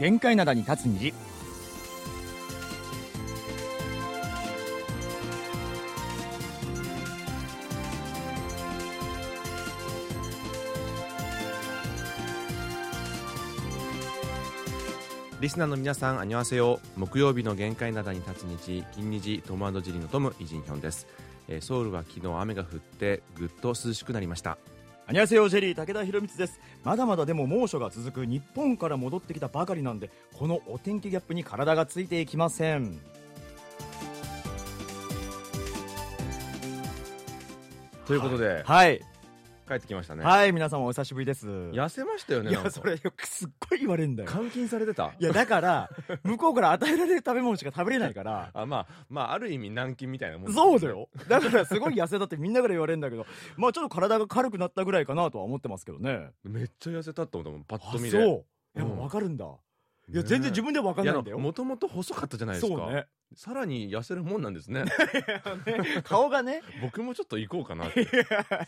[0.00, 1.14] 限界灘に立つ虹
[15.40, 16.80] リスナーの皆さん、あにわせよ。
[16.96, 21.06] 木曜日の限界灘に立つ日、金日トムジリのトム、イジンヒョンです。
[21.48, 24.56] えーソウルは昨日雨が降って、ぐっと涼しくなりました。
[25.06, 32.98] アニャセヨジェリー武田博光です.まだまだでも猛暑が続く日本から戻ってきたばかりなんでこのお天気ギャップに体がついていきません。
[38.06, 39.00] ということで、はい、
[39.66, 40.22] 帰ってきましたね。
[40.24, 41.48] はい皆さんお久しぶりです。
[41.48, 42.60] 痩せましたよね、なんか。
[42.62, 44.30] いやそれよくすっごい言われるんだよ。
[44.30, 45.12] 監禁されてた？
[45.18, 45.90] いやだから
[46.22, 48.50] 向こうから与えられる食べ物しか食べれないから。
[48.54, 50.88] あ、まあ、まあ、ある意味軟禁みたいなもんそうだ。
[50.88, 51.08] よ。
[51.28, 53.24] だからすごい痩せたってみんなから言われるんだけど
[53.56, 56.30] まあちょっと体が軽くなったぐらいかなとは思ってますけどね。
[56.42, 58.10] めっちゃ痩せたって思ったもん、パッあと見で。
[58.10, 58.22] そう。
[58.76, 58.88] いやうん。
[58.90, 59.46] もう分かるんだ
[60.08, 61.38] いねや全然自分では分かんないんだよ。
[61.38, 63.06] もともと細かったじゃないですか。
[63.36, 64.84] さらに痩せるもんなんですね。
[66.04, 66.62] 顔がね。
[66.82, 68.04] 僕もちょっと行こうかなって。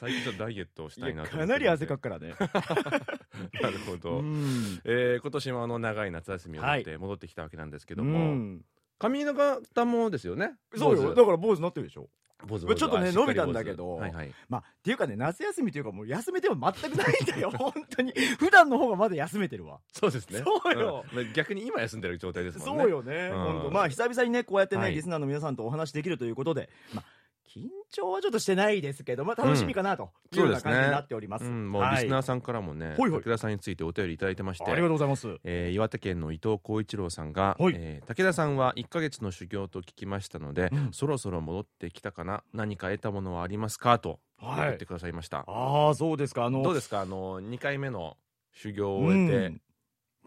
[0.01, 2.34] 最近ちょっとダイエットをしたいなかなり汗かくからね。
[3.61, 4.19] なるほど。
[4.19, 4.81] うん。
[4.84, 8.64] えー今年もあの長い夏休みを経って戻ってきたわけなんですけども、うん。
[8.98, 10.55] 髪型もですよね。
[10.75, 11.14] そうよ。
[11.14, 14.33] だから坊主になってるでしょちょっとね伸びたんだけどはいはい。
[14.48, 18.12] まあっていうかね夏休みっていうかもう休めては全くないんだよ 本当に。
[18.39, 19.81] 普段の方がまだ休めてるわ。
[19.92, 20.42] そうですね。
[20.45, 21.05] そうよ。
[21.14, 21.33] うん。
[21.33, 22.83] 逆に今休んでる状態ですもんね。
[22.83, 23.42] そうよね、うん。
[23.45, 24.95] 本当まあ久々にねこうやってね、はい。
[24.95, 27.05] リスナーの皆さんとお話できるということでまあ
[27.57, 35.39] 緊張はちょっとしてないですけどまあ楽しみかなというような感じになっております,、うん、もうリスナーさんからもね、武田さんについてお便りいただいてまして、ありがとうございます。
[35.45, 37.75] えー岩手県の伊藤浩一郎さんが、はい。
[37.77, 40.93] えー武田さんは1ヶ月の修行と聞きましたので、うん。
[40.93, 43.98] そろそろ戻ってきたかな何か得たものはありますか？
[43.98, 44.67] とはい。
[44.67, 46.45] 言ってくださいました、ああそうですか。
[46.45, 47.01] あのどうですか？
[47.01, 48.17] あの2回目の
[48.53, 49.61] 修行を終えて、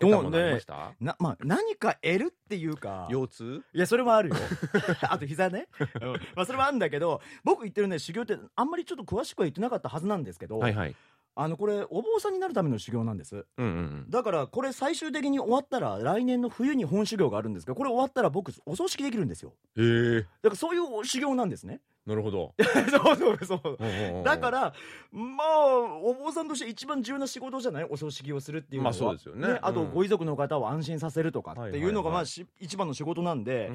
[0.01, 3.07] うん得たものありました、なまあ何か得るっていうか。
[3.11, 3.63] 腰痛？
[3.73, 4.35] いやそれもあるよ。
[5.09, 5.67] あと膝ね、
[6.01, 6.13] うん。
[6.35, 10.95] まあそれはあるんだけど僕言ってるね修行ってあんまりちょっと詳しくは言ってなかったはずなんですけど、はいはい
[11.35, 13.45] あのこれお坊さんになるための修行なんです。
[13.57, 19.53] うんうんだからこれ最終的に終わったら来年の冬に本修行があるんですけどこれ終わったら僕お葬式できるんですよ。
[19.75, 20.21] うんへえ。
[20.21, 21.79] だからそういう修行なんですね。
[22.05, 22.53] なるほど。
[22.89, 23.83] そうそうそうう。
[23.83, 24.73] んうんうんだから
[25.11, 25.67] まあ
[26.03, 27.87] お坊さんとして一番重要な仕事じゃない？
[27.89, 29.59] お葬式をするっていうのは、まあそうですよね。
[29.61, 29.93] あとうん。
[29.93, 33.69] ご遺族の方を安心させるとかっていうのがまあし一番の仕事なんで、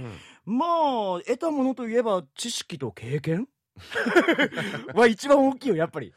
[0.46, 0.58] うん。
[0.58, 3.48] まあ得たものといえば知識と経験？
[4.94, 6.12] は一番大きいよやっぱり、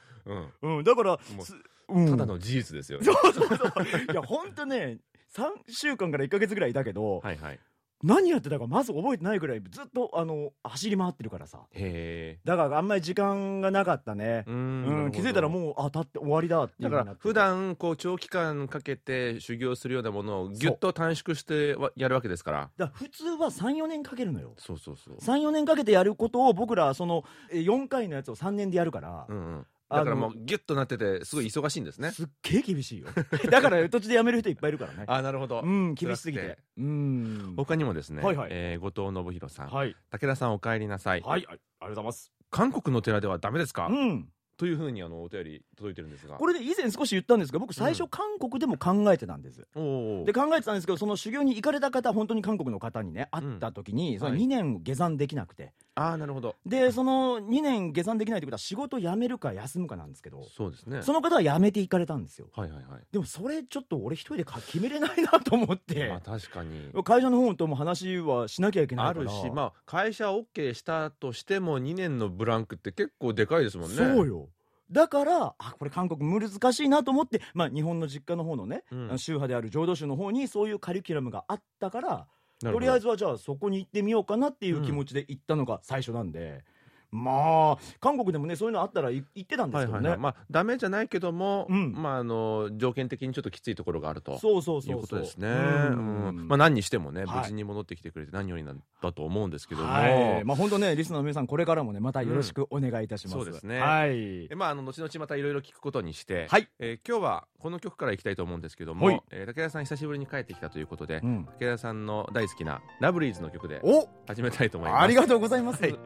[0.62, 0.78] うん。
[0.78, 4.12] うん、だからただの事実ですよね、そうそうそう。
[4.12, 5.00] いや本当ね
[5.36, 7.60] 3週間から1か月ぐらいいたけど、はいはい。
[8.04, 11.62] 何やってたかまず覚えてないぐらいずっとあの走り回ってるからさ。
[11.72, 12.40] へえ。
[12.46, 15.08] だからあんまり時間がなかったね、ううん。
[15.08, 22.70] ん気づいたらもうあ立って終わりだってだから普段こう長期間かけて修行するようなものをぎゅっと短縮してはやるわけですから。
[22.78, 24.54] だから普通は34年かけるのよ。
[24.58, 25.18] そうそうそう。
[25.18, 32.12] 34年かけてやることを僕らそのえ4回のやつを3年でやるから、うんうんだからもうギュッとなっててすごい忙しいんですね。
[32.12, 33.08] すっげえ厳しいよ。
[33.50, 35.06] だから途中で辞める人いっぱいいるからね。
[35.08, 35.62] あなるほど。
[35.62, 36.58] うん厳しすぎて。
[36.78, 37.54] うん。
[37.56, 38.50] 他にもですね、はいはい。
[38.52, 39.96] えー後藤信弘さん、はい。
[40.12, 42.34] 武田さんお帰りなさい、はいあありがとうございます。
[42.50, 44.30] 韓国の寺ではダメですか、うん。
[44.58, 46.36] というふうにあのお便り届いてるんですが。
[46.36, 48.10] これで以前少し言ったんですが僕最初うん。
[48.10, 50.24] 韓国でも考えてたんです、おー。
[50.26, 54.42] で考えてたんですけどその修行に行かれた方本当に韓国の方にね会った時に、そのはい。
[54.42, 56.56] 2年下山できなくてああなるほど。
[56.66, 61.02] でその2年下山できないってことは仕事辞めるか休むかなんですけどそうですね。
[61.02, 62.48] その方は辞めて行かれたんですよ。
[62.56, 63.02] はいはいはい。
[63.12, 66.92] でもそれちょっと俺一人でか決めれないなと思って、まあ確かに。
[67.04, 69.22] 会社の方とも話はしなきゃいけないから。
[69.22, 73.96] あるしまあ会社 OK したとしても2年のブランクって結構でかいですもんね。
[73.96, 74.50] そうよ。
[74.92, 79.20] だからあこれ韓国難しいなと思って、まあ、日本の実家の方のね、うん。
[79.20, 82.28] 宗派である浄土宗の方にそういうカリキュラムがあったから
[82.60, 86.64] とりあえずはじゃあそこに行ってみようかなっていう気持ちで行ったのが最初なんで、
[87.10, 91.94] まあ韓国でもねそういうのあったらい行ってたんですけどね、はいはいはい、まあダメじゃないけども、うん。
[91.94, 94.94] まああの条件的にちょっときついところがあるとそうそういそうう。
[94.94, 95.48] そうことですね。
[95.48, 96.48] ううんん。
[96.50, 97.40] まあ何にしてもね、はい。
[97.40, 100.44] 無事に戻ってきてくれて何よりなんだと思うんですけども、はい。
[100.44, 103.44] まあ本当ねリスナーの皆さんこれからもねまたよろしくお願いいたします、うん。
[103.46, 103.80] そうですね。
[103.80, 104.50] はい。
[104.50, 106.68] でまああの後々またいろいろ聞くことにして、はい。
[106.80, 109.22] えー今日はこの曲からいきたいと思うんですけども、はい。
[109.32, 111.48] えー武田さん久しぶりに帰ってきたということで、うん。
[111.60, 114.08] 武田さんの大好きなラブリーズの曲でお！
[114.28, 115.04] 始めたいと思います。
[115.04, 115.98] ありがとうございます、はい。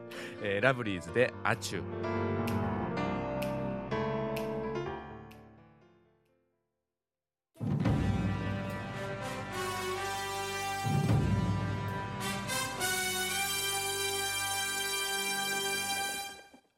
[0.42, 1.82] えーラブリーズでアチュ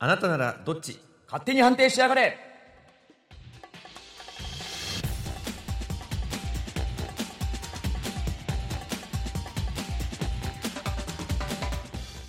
[0.00, 0.98] あなたならどっち？
[1.26, 2.53] 勝手に判定しやがれ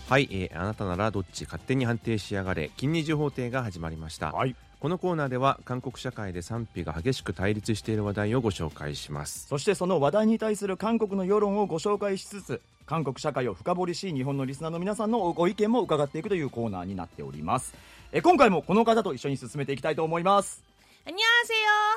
[0.07, 9.47] はい、えー、あなたならどっち勝手に判定しやがれ金二重法廷が始まりました、はい、このコーナーでは韓国社会で賛否が激しく対立している話題をご紹介します。
[9.47, 17.73] そしてその話題に対する韓国の世論をご紹介しつつ韓国社会を深掘りし日本のリスナーの皆さんのご意見も伺っていくというコーナーになっております。
[18.11, 20.63] え今回もこの方と一緒に進めていきたいと思います。
[21.03, 21.29] こんにちは、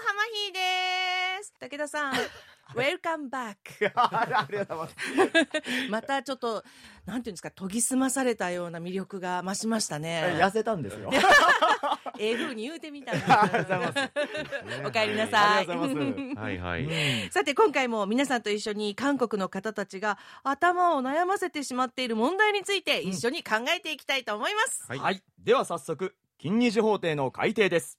[0.06, 1.52] 浜ひです。
[1.60, 2.14] 武田さん、
[2.75, 3.56] Welcome back.
[3.94, 5.88] ありがとうございます。
[5.91, 6.62] またちょっと
[7.06, 10.37] なんていうんですか研ぎ澄まされたような魅力が増しましたね。
[10.38, 11.11] 痩せたんですよ。
[12.19, 14.87] ええ風に言うてみたんですありがとうございます。
[14.87, 15.59] お帰りなさい。
[15.59, 16.41] ありがとうございます。
[16.41, 17.31] はいはい、うん。
[17.31, 24.99] さて今回も皆さんと一緒に韓国の方たちが頭を悩ませてしまっている問題について一緒に考えていきたいと思います、はい。
[24.99, 27.99] はい、では早速金二次法廷の改定です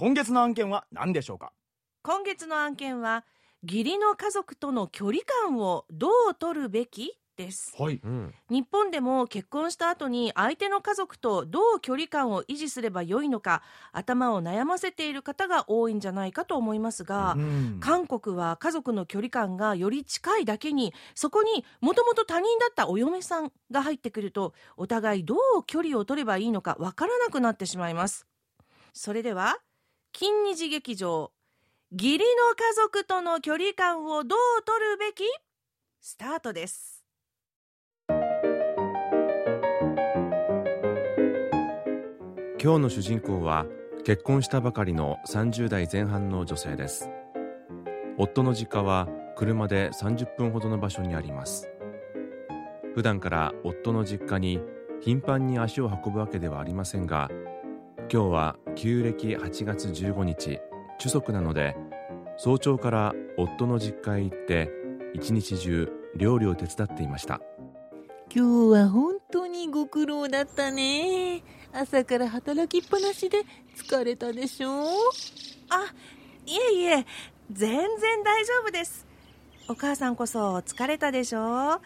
[0.00, 1.52] 今月の案件は何でしょうか？
[2.04, 3.24] 今月の案件は
[3.64, 7.74] 義理の家族との距離感をどう取るべきです。
[7.76, 8.00] はい。
[8.04, 17.80] うん、日本でも結婚した後に相手の家族とどう距離感を維持すればよいのか頭を悩ませている方が多いんじゃないかと思いますが、うん。
[17.80, 28.28] 韓国は家族の距離感がより近いだけにそこにもともと他人だったお嫁さんが入ってくるとお互いどう距離を取ればいいのかわからなくなってしまいます。
[28.92, 29.58] それでは
[30.20, 31.30] 金二次劇場
[31.92, 32.24] 義理の
[32.56, 35.22] 家族との距離感をどう取るべき？
[36.00, 37.04] スタートです。
[42.60, 43.64] 今日の主人公は
[44.04, 47.08] 結婚したばかりの30代前半の女性です。
[48.16, 49.06] 夫の実家は
[49.36, 51.70] 車で30分ほどの場所にあります。
[52.92, 54.58] 普段から夫の実家に
[55.00, 57.30] 頻繁に足を運ぶわけではありませんが
[58.10, 60.60] 今日は旧暦8月15日
[60.98, 61.76] 主足なので
[62.38, 64.70] 早朝から夫の実家へ行って
[65.12, 67.42] 一日中料理を手伝っていました。
[68.34, 71.42] 今日は本当にご苦労だったね。
[71.72, 73.42] 朝から働きっぱなしで
[73.76, 74.84] 疲れたでしょ？
[74.84, 74.86] う
[75.68, 75.92] あ
[76.46, 77.06] いえいえ
[77.52, 79.06] 全然大丈夫です。
[79.68, 81.74] お母さんこそ疲れたでしょ？
[81.74, 81.80] う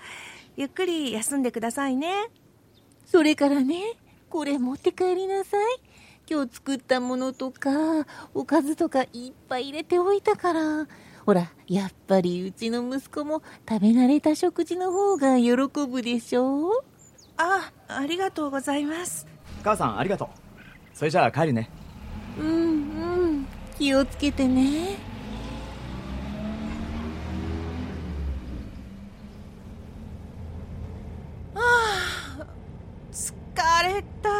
[0.56, 2.30] ゆっくり休んでくださいね。
[3.06, 3.94] それからね
[4.30, 5.80] これ持って帰りなさい。
[6.30, 7.70] 今日作ったものとか
[8.32, 10.86] おかずとかいっぱい入れておいたから
[11.26, 15.54] ほらやっぱりうちの息子も食べ慣れた食事の方が喜
[15.86, 16.84] ぶでしょ？
[17.36, 19.26] あありがとうございます。
[19.62, 20.28] 母さんありがとう。
[20.94, 21.70] それじゃあ帰るね。
[22.38, 22.50] うんう
[23.40, 23.46] ん。
[23.78, 24.96] 気をつけてね。
[33.12, 34.30] 疲れた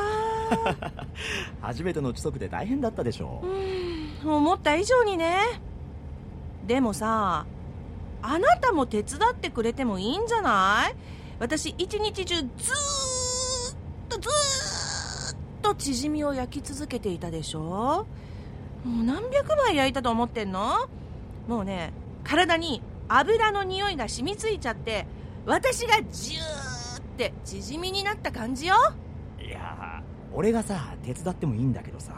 [1.60, 3.42] 初めての規則で大変だったでしょ
[4.24, 4.26] う。
[4.28, 5.36] ん思った以上にね。
[6.66, 7.44] でもさ
[8.22, 10.94] あなたも手伝ってくれてもいいんじゃない？
[11.40, 12.48] 私一日中ずーっ
[14.08, 18.06] とずーっとチヂミを焼き続けていたでしょ？
[18.84, 20.88] もう何百枚焼いたと思ってんの？
[21.48, 21.92] もうね
[22.22, 25.06] 体に油の匂いが染みついちゃって
[25.44, 28.76] 私がジューってチヂミになった感じよ。
[29.44, 32.12] いやー俺がさ手伝ってもいいんだけどさ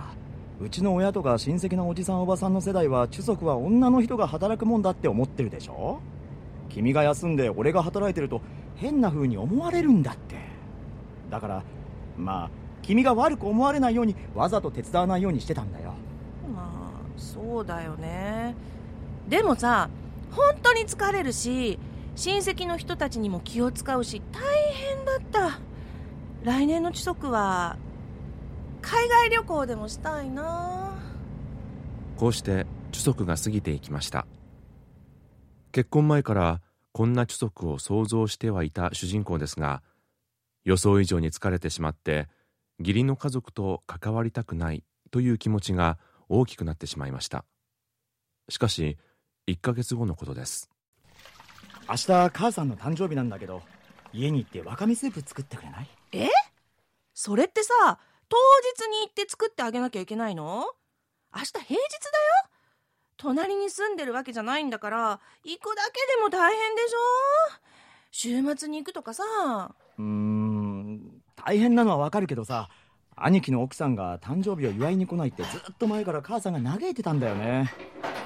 [0.61, 6.01] うちの親とか親戚のおじさんおばさんの世代は中足は女の人が働くもんだって思ってるでしょ？
[6.69, 8.41] 君が休んで俺が働いてると
[8.77, 10.37] 変な風に思われるんだって。
[11.31, 11.63] だから
[12.17, 12.51] まあ
[12.83, 15.95] 君が悪く思われないようにわざと手伝わないようにしてたんだよ。
[16.55, 18.55] まあそうだよね。
[19.29, 19.91] でもさ
[20.31, 21.79] 本当に疲れるし
[22.15, 24.41] 親戚の人たちにも気を使うし大
[24.73, 25.59] 変だった。
[26.45, 27.77] 来年の規則は
[28.85, 30.95] 海外旅行でもしたいな。
[32.17, 34.27] こうして主足が過ぎていきました。
[35.73, 36.61] 結婚前から
[36.93, 39.83] こんな主足を想像してはいた主人公ですが
[40.65, 42.29] 予想以上に疲れてしまって
[42.79, 45.99] 義理の家族と関わりたくないという気持ちが
[46.29, 47.45] 大きくなってしまいました。
[48.49, 48.97] しかし
[49.49, 50.71] 1ヶ月後のことです。
[51.89, 53.63] 明日母さんの誕生日なんだけど
[54.13, 55.89] 家に行ってわかめスープ作ってくれない？
[57.13, 60.65] それってさ当日に行って作ってあげなきゃいけないの？
[61.35, 61.81] 明日平日だよ？
[63.17, 66.99] 隣に住んでるわけじゃないんだから行くだけでも大変でしょ？
[68.11, 69.23] 週末に行くとかさ。
[69.99, 72.69] うーん大変なのはわかるけどさ
[73.17, 77.73] 兄貴の奥さんが誕生日を祝いに来ないってずっと前から母さんが嘆いてたんだよね。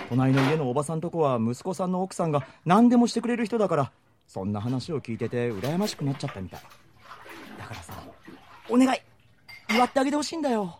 [0.09, 3.93] 隣の家のおばさんとこは息子さんの奥さんが何でもしてくれる人だから
[4.26, 6.61] そんな話を聞いてて羨ましくなっちゃったみたい。
[7.59, 7.93] だからさ
[8.71, 9.00] お願い。
[9.71, 10.79] 祝ってあげてほしいんだよ。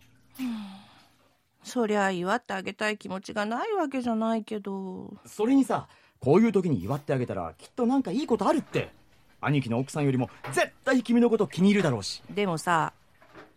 [1.63, 5.13] そりゃ祝ってあげたい気持ちがないわけじゃないけど。
[5.27, 5.89] それにさ
[6.21, 8.97] こういう時に祝ってあげたらきっとなんかいいことあるって。
[9.41, 12.23] 兄貴の奥さんよりも絶対君のこと気に入るだろうし。
[12.29, 12.93] でもさ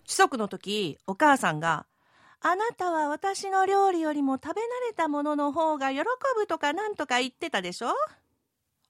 [0.05, 1.87] 規則の時お母さんが
[2.41, 6.01] 「あなたは私の料理よりも食べ慣れたものの方が喜
[6.35, 7.93] ぶ」とかなんとか言ってたでしょ？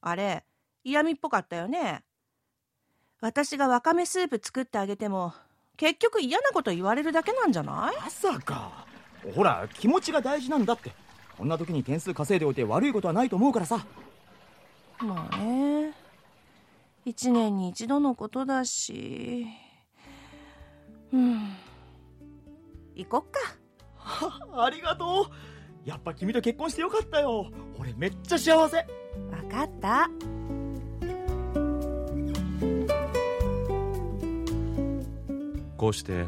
[0.02, 0.44] あれ
[0.84, 2.04] 嫌味っぽかったよね
[3.22, 5.34] 私がわかめスープ作ってあげても
[5.82, 8.00] 結局嫌なこと言われるだけなんじゃない？
[8.00, 8.86] まさか。
[9.36, 10.92] ほら気持ちが大事なんだって。
[11.36, 13.84] こんな時に点数稼いでおいて悪いことはないと思うからさ。
[15.00, 15.92] まあね。
[17.04, 19.48] 一年に一度のことだし。
[21.12, 21.50] うん。
[22.94, 23.40] 行こっか。
[24.64, 25.90] ありがとう。
[25.90, 27.50] やっぱ君と結婚してよかったよ。
[27.80, 28.78] 俺めっちゃ幸せ。
[28.78, 28.86] わ
[29.50, 30.12] かった
[35.82, 36.28] こうして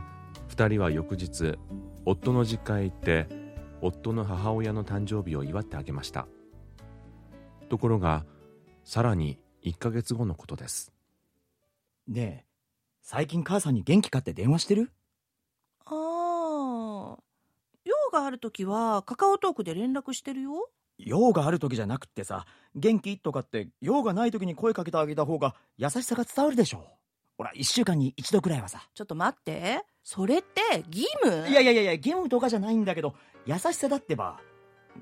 [0.49, 1.59] 2人は翌日
[2.05, 3.27] 夫の実家へ行って
[3.81, 6.25] 夫の母親の誕生日を祝ってあげました。
[7.69, 8.25] ところが
[8.83, 10.91] さらに1ヶ月後のことです。
[12.07, 12.45] ねえ
[13.03, 14.91] 最近母さんに元気かって電話してる？
[15.85, 17.17] ああ
[17.85, 20.67] 用がある時はカカオトークで連絡してるよ。
[20.97, 23.19] 用がある時じゃなくってさ元気？
[23.19, 26.87] とかって用がない時に声かけてあげた方が優しさが伝わるでしょ
[27.37, 28.87] ほら1週間に一度くらいはさ。
[28.93, 29.81] ちょっと待って。
[30.03, 31.47] それって義務？
[31.49, 34.39] いやいやいやいや義務とかじゃないんだけど優しさだってば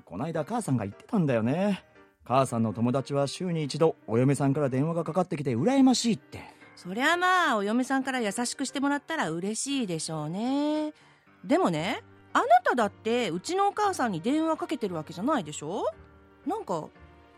[0.04, 1.84] こないだ母さんが言ってたんだよね。
[2.24, 6.40] 母さんの友達は週に一度お嫁さんから電話がかかってきて羨ましいって。
[6.76, 10.92] そりゃまあお嫁さんから優しくしてもらったら嬉しいでしょうね。
[11.44, 15.84] でもねあなただってうちのお母さんに電話かけてるわけじゃないでしょ？
[16.46, 16.88] なんか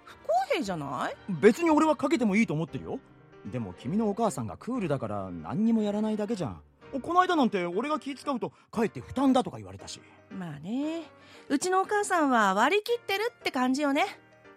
[0.05, 1.17] 不公平じゃない？
[1.41, 3.01] 別に俺はかけてもいいと思ってるよ
[3.47, 6.61] でも君のお母さんがクールだから何にもやらないだけじゃん。
[7.03, 10.01] この間なんて俺が気使うとかえって負担だとか言われたし。
[10.31, 11.03] まあね。
[11.49, 14.07] うちのお母さんは割り切ってるって感じよね。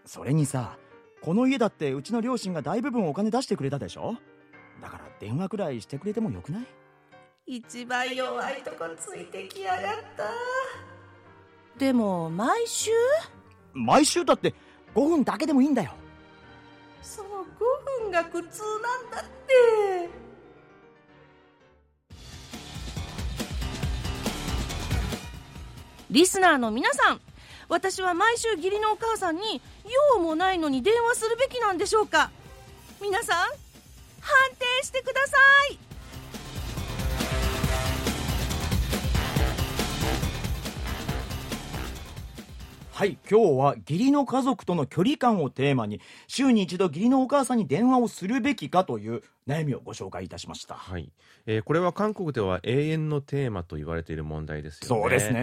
[0.06, 0.78] それにさ
[1.22, 4.16] この家だってうちの両親が大部分お金出してくれたでしょ？
[4.82, 6.66] だから電話くらいしてくれてもよくない？
[7.48, 10.26] 一番弱いとこついてきやがった。
[11.80, 12.92] でも毎週？
[13.74, 14.54] 毎週だって
[14.94, 15.92] 5分だけでもいいんだよ。
[17.02, 18.62] その5分が苦痛
[19.10, 20.10] なんだって。
[26.10, 27.22] リスナーの皆さん
[27.68, 29.62] 私は毎週義理のお母さんに
[30.16, 32.32] 用もないのに電話するべきなんでしょうか？
[33.02, 33.50] 皆さん判
[34.58, 35.36] 定してくださ
[35.72, 35.87] い。
[42.98, 50.74] はい今日は義理の家族との距離感をテーマに週に一度義理のお母さんに電話をするべきかという悩みをご紹介いたしました。
[50.74, 51.12] はい、
[51.46, 55.02] えーこれは韓国では永遠のテーマと言われている問題ですよね。
[55.04, 55.40] そうですね、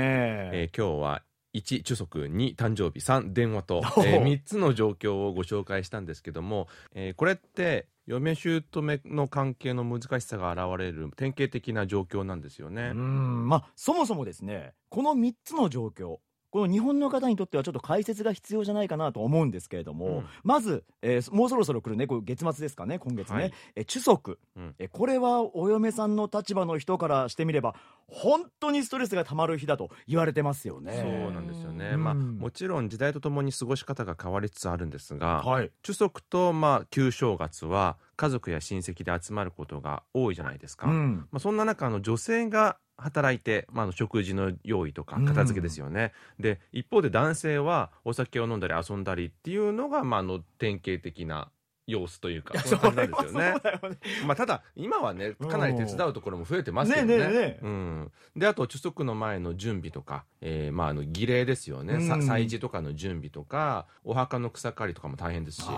[0.53, 1.23] えー今日は
[1.55, 4.03] 1中足2誕生日3電話と、おー。
[4.05, 8.65] え3つの状況をご紹介したんですけども、えーこれって嫁姑
[9.05, 12.91] の関係の難しさが現れる典型的な状況なんですよね。
[12.93, 16.17] うんまあそもそもですねこの3つの状況
[16.55, 20.27] この日本の方にとってはちょっと解説が必要じゃないかなと思うんですけれども、うん。
[20.45, 22.07] まず、えーもうそろそろ来るね。
[22.07, 23.53] これ月末ですかね今月ね、はい。
[23.75, 24.75] えー中足、うん。
[24.79, 27.75] えーこれはお嫁さんの立場の人からしてみれば
[28.07, 30.93] 本当にストレスがたまる日だと言われてますよね。
[31.03, 32.05] そうなんですよね、うん。
[32.05, 35.73] まあ、もちろん時代とともに過ごし方が変わりつつあるんですが、はい。
[35.83, 41.29] 中足と、まあ、旧正月は家族や親戚で集まることが多いじゃないですか、うん。
[41.31, 51.51] まあ、そんな中あの女性が働いて、まあ、あの食事の用意とか片付けですよね、で一方で男性はお酒を飲んだり遊んだりっていうのが、まあ、あの典型的な
[51.87, 53.47] 様子というかそんな感ですよね。
[53.49, 53.99] よね。
[54.27, 57.19] まあ、ただ今はねかなり手伝うところも増えてますけどね。
[57.19, 57.65] ねえねえねえ。
[57.65, 62.23] うん、であと貯足の前の準備とか、えーまあ、あの儀礼ですよね、さうん。
[62.23, 65.69] 祭事とかの準備とかお墓の草刈りとかも大変ですし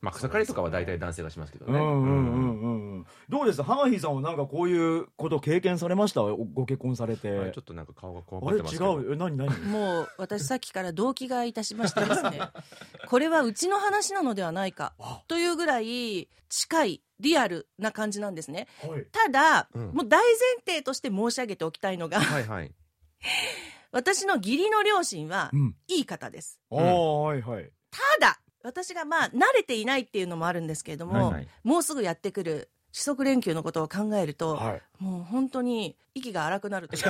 [0.00, 1.78] まあ、草刈りとかは大体男性がしますけどね。
[1.78, 3.06] うんうんうんうんうん。
[3.28, 3.62] どうです？
[3.62, 6.22] ハガヒーさんはなんかこういうこと経験されました？
[6.22, 8.96] おご結婚されて、はいちょっとなんか顔が怖あれ違がってますけど。
[8.96, 9.12] う？
[9.12, 9.50] え何何？
[9.68, 12.40] もう私さっきから動機がいたしましてですね。
[13.08, 15.22] これはうちの話なのではないかあ。
[15.28, 18.68] というぐらい近いリアルな感じなんですね。
[18.82, 19.04] はい。
[19.12, 19.82] ただ、うん。
[19.92, 22.72] もう大前提として申し上げておきたいのがはいはい。
[23.92, 25.76] 私の義理の両親はうん。
[25.88, 26.58] いい方です。
[26.70, 27.70] ああはいはい。
[27.90, 31.48] ただ私がまあ慣れていないっていうのもあるんですけれども、はいはい。
[31.64, 34.82] もうすぐやってくる四則連休のことを考えると、はい。
[34.98, 37.08] もう本当に息が荒くなるというか。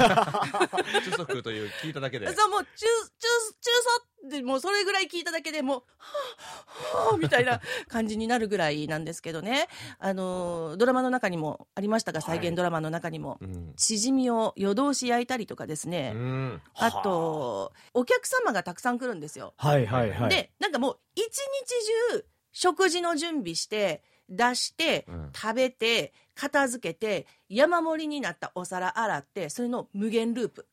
[1.04, 2.33] 中足という聞いただけで。
[2.33, 9.68] そうもう中中中卒ってもうそれぐらい聞いただけでもうはぁはぁみたいな 感じになるぐらいなんですけどね。
[9.98, 13.74] あのドラマの中にもありましたが再現ドラマの中にも、うん。
[13.76, 16.62] チヂミを夜通し焼いたりとかですね、うん。
[16.74, 19.54] あとお客様がたくさん来るんですよ。
[19.56, 20.30] はいはいはい。
[20.30, 21.30] でなんかもう一日
[22.12, 25.30] 中食事の準備して出して、うん。
[25.34, 30.66] 食べて片付けて山盛りになったお皿洗ってそれの無限ループ、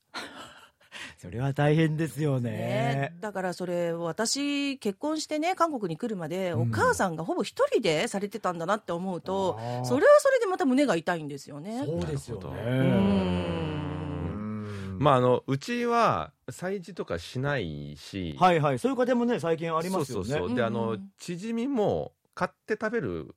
[1.17, 2.51] それは大変ですよね。
[2.51, 3.13] ね。
[3.19, 6.61] だからそれ私結婚してね韓国に来るまで、うん。
[6.63, 11.83] お母さんがほぼ一人でされてたんだなって思うとそれはそれでまた胸が痛いんですよね。
[11.85, 12.61] そうですよね。
[12.65, 12.83] うんう
[14.95, 14.97] ん。
[14.99, 18.35] まああのうちは催事とかしないし。
[18.39, 18.79] はいはい。
[18.79, 20.25] そういう家庭もね最近ありますよね。
[20.25, 20.55] そうそうそう。
[20.55, 20.73] であうん。
[20.73, 23.33] のチヂミも買って食べる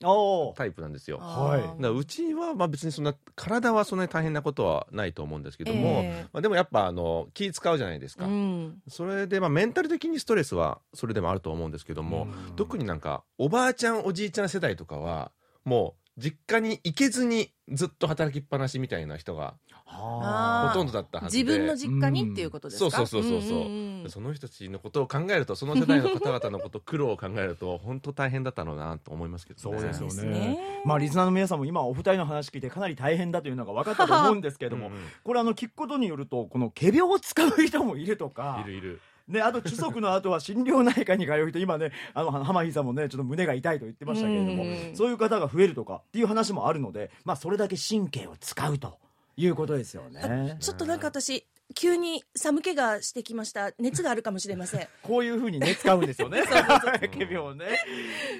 [0.56, 1.16] タイプなんですよ。
[1.16, 1.62] だかはい。
[1.62, 8.82] あーらうちはまあ別にそんな体はそんなに大変なことはないと思うんですけども、えまあ、でもやっぱあの気使うじゃないですか、えうん。
[8.88, 12.56] それでまあメンタル的にストレスはそれでもあると思うんですけども、うん。
[12.56, 15.32] 特になんかおばあちゃんおじいちゃん世代とかは
[15.64, 19.54] もう実家に行けずにずっと働きっぱなしみたいな人が
[19.92, 21.42] ほとんどだったはずで。
[21.42, 22.32] 自分の実家に？
[22.32, 23.58] っていうことですか、そうそうそうそうそう。
[23.68, 24.10] んんん。
[24.10, 29.78] その人たちのことを考えるとその世代の方々のこと 苦労を考えると本当大変だったろうなと思いますけどね。
[29.78, 30.30] そうですよね。
[30.30, 30.58] ね。
[30.84, 34.90] まあリスナーの皆さんも今お二人の話聞いてかなり大変だというのが分かったと思うんですけれども、
[35.24, 38.62] これあの聞くことによるとこの仮病を使う人もいるとか。
[38.66, 39.00] いるいる。
[39.30, 44.96] ね、あと中足の後は心療内科に通う人今ねあの浜井さんもねちょっと胸が痛いと言ってましたけれどもうん。
[44.96, 48.98] そういう方が増えるとかっていう話もあるので、まあ、それだけ神経を使うと
[49.40, 50.56] いうことですよね。
[50.60, 53.72] ちょっとなんか私急に寒気がしてきました。
[53.78, 54.88] 熱があるかもしれません。
[55.02, 56.42] こういうふうにね使うんですよね。
[56.46, 57.66] 仮病 ね、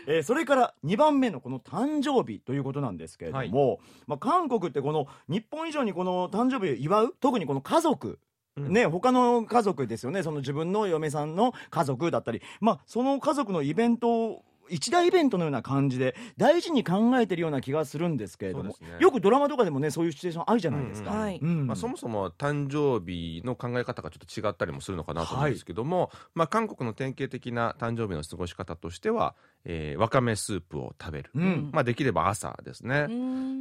[0.06, 8.18] えーそれから2番目のこの誕生日ということなんですけれども、まあ、韓国ってこの日本以上にこの誕生日を祝う特にこの家族。
[8.56, 8.72] うん。
[8.72, 10.22] ね、他の家族ですよね。
[10.22, 18.74] その自分の嫁さんの家族だったり、まあ、その家族のイベントを一大イベントのような感じで大事に考えてるような気がするんですけれども、ね。
[18.98, 21.10] よくドラマとかでもねそういうシチュエーションあるじゃないですか。
[21.10, 31.70] まあ、そもそも誕生日の考え方がちょっと違ったりもするのかなと思うんですけども、まあ、韓国の典型的な誕生日の過ごし方としては、えーわかめスープを食べる、うん。
[31.72, 33.08] まあ、できれば朝ですね、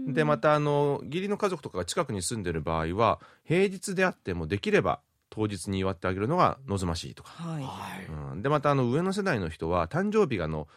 [0.08, 7.70] でまたあの義理の家族とかが近くに住んでる場合は平日であってもできれば当日に祝ってあげるのが望ましいとか、はいは
[8.02, 8.32] い。
[8.32, 10.68] うん、でまたあの上の世代の人は誕生日があの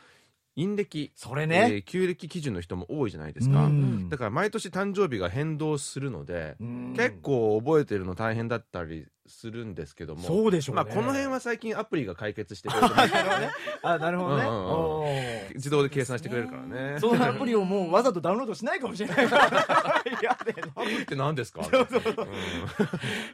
[0.57, 4.09] 陰暦、えそれね、ー旧暦基準の人も多いじゃないですか、うん。
[4.09, 6.95] だから毎年誕生日が変動するので、うん。
[6.97, 10.83] 結構覚えてるの大変だったりするんですけどもそうでしょうね。
[10.85, 13.09] まあ、この辺は最近アプリが解決してくれると思う
[13.83, 14.45] あなるほどね。
[14.45, 16.99] うんうん自動で計算してくれるからね。
[16.99, 20.03] そのアプリをもうわざとダウンロードしないかもしれないから。
[20.21, 21.63] いやでねアプリって何ですか？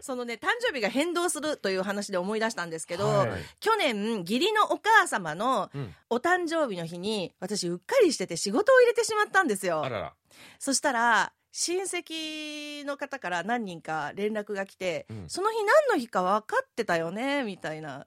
[0.00, 3.30] そのね誕生日が変動するという話で思い出したんですけど、はい。
[3.60, 5.94] 去年義理のお母様のうん。
[6.10, 9.84] お誕生日の日に私うっかりしてて仕事を入れてしまったんですよ。
[9.84, 10.12] あらら。
[10.58, 15.24] そしたら親戚の方から何人か連絡が来て、うん。
[15.26, 18.06] その日何の日か分かってたよねみたいな。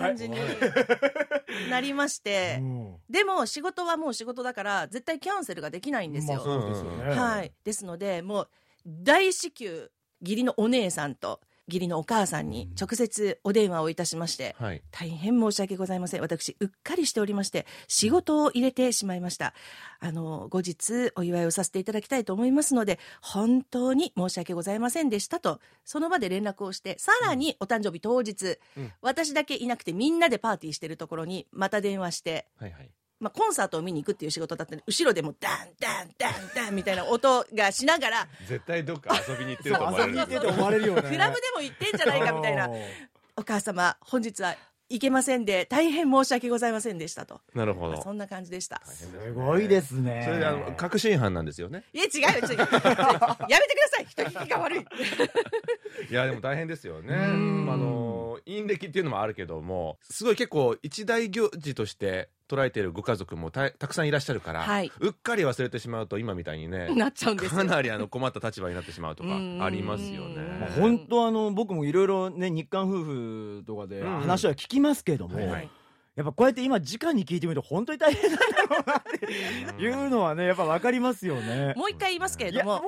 [0.00, 0.36] 感じに
[1.70, 2.58] なりまして。
[2.60, 2.96] うん。
[3.08, 7.14] でも仕事はもう仕事だから絶対キャンセルができないんですよ、まあですよね。
[7.14, 8.48] はい、ですのでもう
[8.84, 14.82] 大至急義理のお姉さんと義理のお母さんに直接お電話をいたしまして、はい。
[14.90, 16.20] 大変申し訳ございません。
[16.20, 19.54] 私うっかりしておりまして仕事を入れてしまいました。
[20.00, 28.92] あの後日お祝いをさせていただきたいと思いますので本当に申し訳ございませんでしたとその場で連絡をしてさらにお誕生日当日、うん。
[29.02, 39.84] 私だけいなくてみんなでパーティーしてるところにまた電話してはいはいまあ、コンサートを見に行くっていう仕事だったんで後ろでもダンダンダンダンみたいな音がしながら絶対どっか遊びに行ってると
[40.48, 40.94] 思われる。
[40.94, 42.66] クラブでも行ってんじゃないかみたいな。
[42.66, 42.74] うん
[43.38, 44.56] お母様本日は
[44.90, 47.40] 行けませんで大変申し訳ございませんでしたと。
[47.54, 48.02] なるほど。
[48.02, 48.82] そんな感じでした。
[48.84, 50.22] すごいですね。
[50.24, 51.84] それであの確信犯なんですよね。
[51.92, 54.06] いや違うよちょやめてください。
[54.06, 54.80] 人聞きが悪い。
[56.10, 57.14] いやでも大変ですよね。
[57.14, 57.70] ん。
[57.70, 64.90] あの陰暦っていうのもあるけどもすごい結構一大行事として捉えているご家族もたたくさんいらっしゃるから、はい。
[65.00, 67.58] うっかり忘れてしまうと今みたいにね なっちゃうんですよ。
[67.58, 69.62] かなりあの困った立場になってしまうとかうん。
[69.62, 70.34] ありますようん。
[70.34, 74.20] ねまあ本当あの僕もいろいろね日韓夫婦とかでうん。
[74.20, 75.70] 話は聞きますけども、はいはい
[76.18, 79.02] やっぱこうやって今直に聞いてみると本当に大変なんだろうなっ
[79.76, 81.74] ていうのはねやっぱ分かりますよね。
[81.76, 82.82] もう一回言いますけれども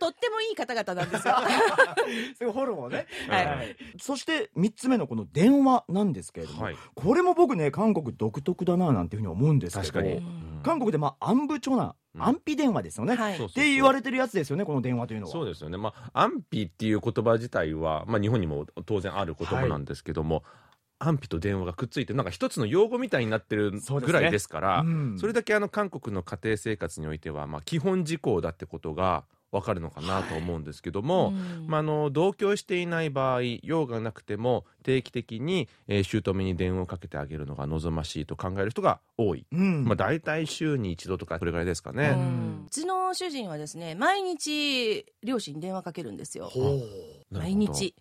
[0.00, 1.34] とってもいい方々なんですよ。
[1.34, 2.52] うすごい。
[2.54, 3.76] フォローをね、はい。
[4.00, 6.76] そして3つ目のこの電話なんですけれども、はい。
[6.94, 10.60] これも僕ね韓国独特だななんていうふうに思うんですけど確かに、うん。
[10.62, 11.68] 韓国でまあアンブチ
[12.18, 13.36] 安否電話ですよね、はい。
[13.36, 15.32] って言われてるやつですよねこの電話というのは。
[15.32, 20.42] そうですよね、まあ、安否っていう言葉自体は、まあ、日本にも当然ある言葉なんですけども、
[20.98, 25.18] 安否と電話がくっついてなんか一つの用語みたいになってるぐらいですからそうん。
[25.22, 31.66] れだけあの韓国の家庭生活においては、まあ、基本事項だってことがわかるのかなと思うんですけども、うん。
[31.66, 39.84] まあ、あの同居していない場合用がなくても定期的に、えー、姑に電話をかけてあげるのが望ましいと考える人が多い、うん。
[39.84, 42.14] まあ、大体週に一度とかそれぐらいですかね。
[42.16, 42.64] うん。
[42.66, 46.50] うちの主人はですね毎日両親に電話かけるんですよ。
[47.30, 47.94] 毎日。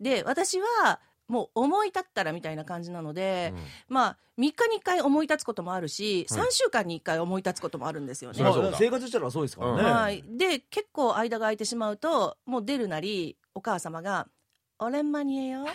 [0.00, 3.54] で私はもう思い立ったらみたいな感じなので、
[3.88, 6.40] まあ3日に1回思い立つこともあるし、はい。
[6.40, 8.38] 3週間に1回思い立つこともあるんですよね。
[8.76, 14.26] 生活したらそうですからね、はい、で結構間が空いてしまうともう出るなりお母様が
[14.80, 15.66] 「おれんまにえよ。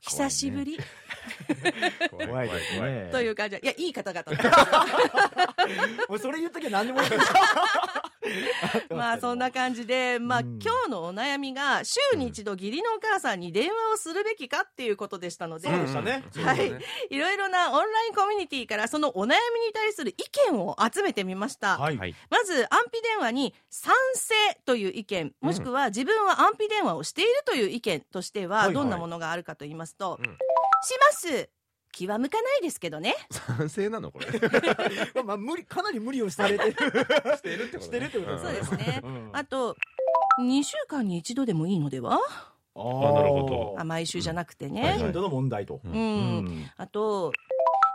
[0.00, 0.84] 久しぶり」うん
[2.10, 3.08] 怖いですね。
[3.12, 3.56] という感じ。
[3.56, 4.24] でいやいい方々。
[6.08, 7.10] もうそれ言っときゃ何でもいい。
[7.10, 7.18] よ
[8.90, 16.24] まあそんな感じで、まあ、うん今日のお悩みが週に一度義理のお母さんに電話をするべきかっていうことでしたので、そうでしたね。
[16.42, 16.74] はい。
[17.10, 20.14] いろいろなオンラインコミュニティからそのお悩みに対する意
[20.50, 21.78] 見を集めてみました。
[21.78, 22.14] はい、はい。
[22.30, 28.74] まず安否電話に賛成という意見もしくは自分は安否電話をしているという意見としてはいははい。
[28.74, 30.38] どんなものがあるかと言いますと、うん
[30.84, 31.50] します。
[31.92, 33.14] 気は向かないですけどね。
[33.30, 34.26] 賛成なのこれ。
[35.14, 36.72] まあまあ無理かなり無理をされてる。
[37.36, 37.82] してるってことね。
[37.84, 39.00] してるってことですそうですね。
[39.04, 39.30] うん。
[39.32, 39.76] あと
[40.40, 42.18] 2週間に一度でもいいのでは？
[42.76, 43.74] あなるほど。
[43.78, 45.94] あ毎週じゃなくてね、頻度の問題と、ううん。
[45.94, 45.98] う
[46.50, 46.70] ん。
[46.76, 47.32] あと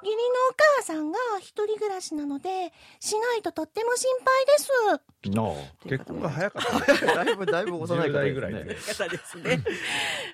[0.01, 5.35] 義理のお母さんが一人暮らしなのでしないととっても心配です。
[5.35, 5.89] なあ。
[5.89, 6.93] 結婚が早かった。
[6.93, 9.07] ねだいぶだいぶ幼い10方代ぐらいでですね。
[9.07, 9.63] 方ですね。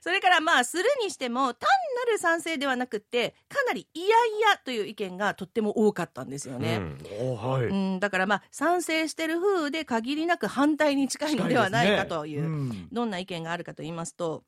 [0.01, 1.67] それからまあするにしても単
[2.06, 6.78] なる賛成ではなくってかなり嫌々という意見がとっても多かったんですよね。
[6.78, 6.99] うん。
[7.32, 12.88] おはい、うん、だからまあ賛成してる風で限りなく反対に近いのではないかといううん。
[12.91, 14.43] どんな意見があるかと言いますと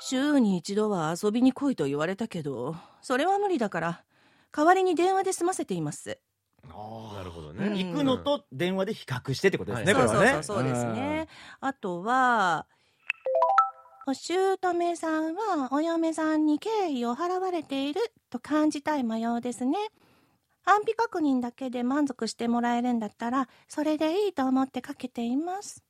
[0.00, 4.04] 週に一度は遊びに来いと言われたけどそれは無理だから
[4.54, 6.18] 代わりに電話で済ませています。
[6.68, 7.56] あなるほどうん。
[7.56, 10.08] ね行くのと電話で比較してってことですね、はい。
[10.08, 10.42] そうそうこれはね。
[10.44, 11.28] そうそうですね。
[11.60, 12.66] あとは、
[14.06, 19.78] お姑さんはお嫁さんに敬意を払われていると感じたい模様ですね。
[20.64, 25.84] 安否確認だけで満足してもらえるんだったら、それでいいと思ってかけています。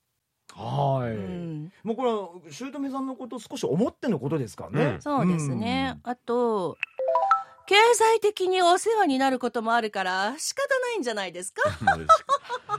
[0.54, 5.02] はい、うん、もうこれは姑さんのこと少し思ってのことですからね、うん。
[5.02, 5.98] そうですね。
[6.02, 6.76] あと、
[7.70, 11.62] 経済的にお世話になることもあるから仕方ないんじゃないですか？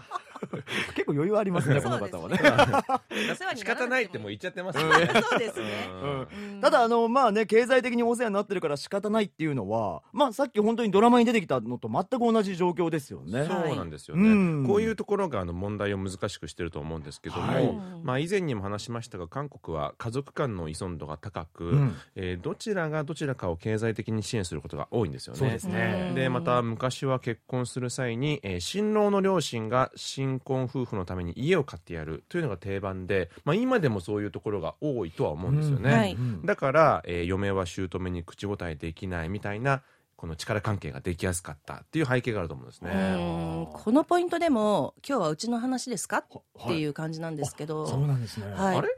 [0.96, 2.40] 結構余裕ありますねこの方はね。
[3.56, 4.84] 仕方ないってもう言っちゃってますね。
[5.30, 5.90] そうですね。
[6.02, 6.28] うん。
[6.56, 6.62] うん。
[6.62, 13.46] ただあのまあね経済的にお世話になってるから仕方ないっていうのはまあさっき本当にドラマに出てきたのと全く同じ状況ですよね。
[13.46, 14.66] そうなんですよね、うん。
[14.68, 17.80] こういうところがあの問題を難しくしてると思うんですけども、はい。
[18.04, 21.96] まあ、以前にも話しましたが韓国は家族間の依存度が高く、うん。
[22.16, 25.40] えーどちらがどちらかを経済的に支援することが多いんですよね。
[25.40, 26.08] そうですね。
[26.10, 35.90] うんでまた昔は結婚する際に、えー新郎の両親が新婚夫婦のために家を買ってやるというのが定番で、まあ、今でもそういうところが多いとは思うんですよね。
[35.90, 36.46] うんはいうん。
[36.46, 39.84] だから、えー嫁は姑に口答えできないみたいな
[40.16, 43.64] この力関係ができやすかったっていう背景があると思うんですうね。
[43.64, 46.24] んこのポイントでも今日はうちの話ですか？
[46.30, 48.78] はっていう感じなんですけど、そうなんですね、はい。
[48.78, 48.90] あれ？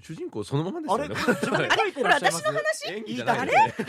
[0.00, 1.16] 主人公そのままですあれよね。
[1.50, 1.68] これ？
[2.14, 3.56] 私の話演技じゃないです？
[3.82, 3.86] ね。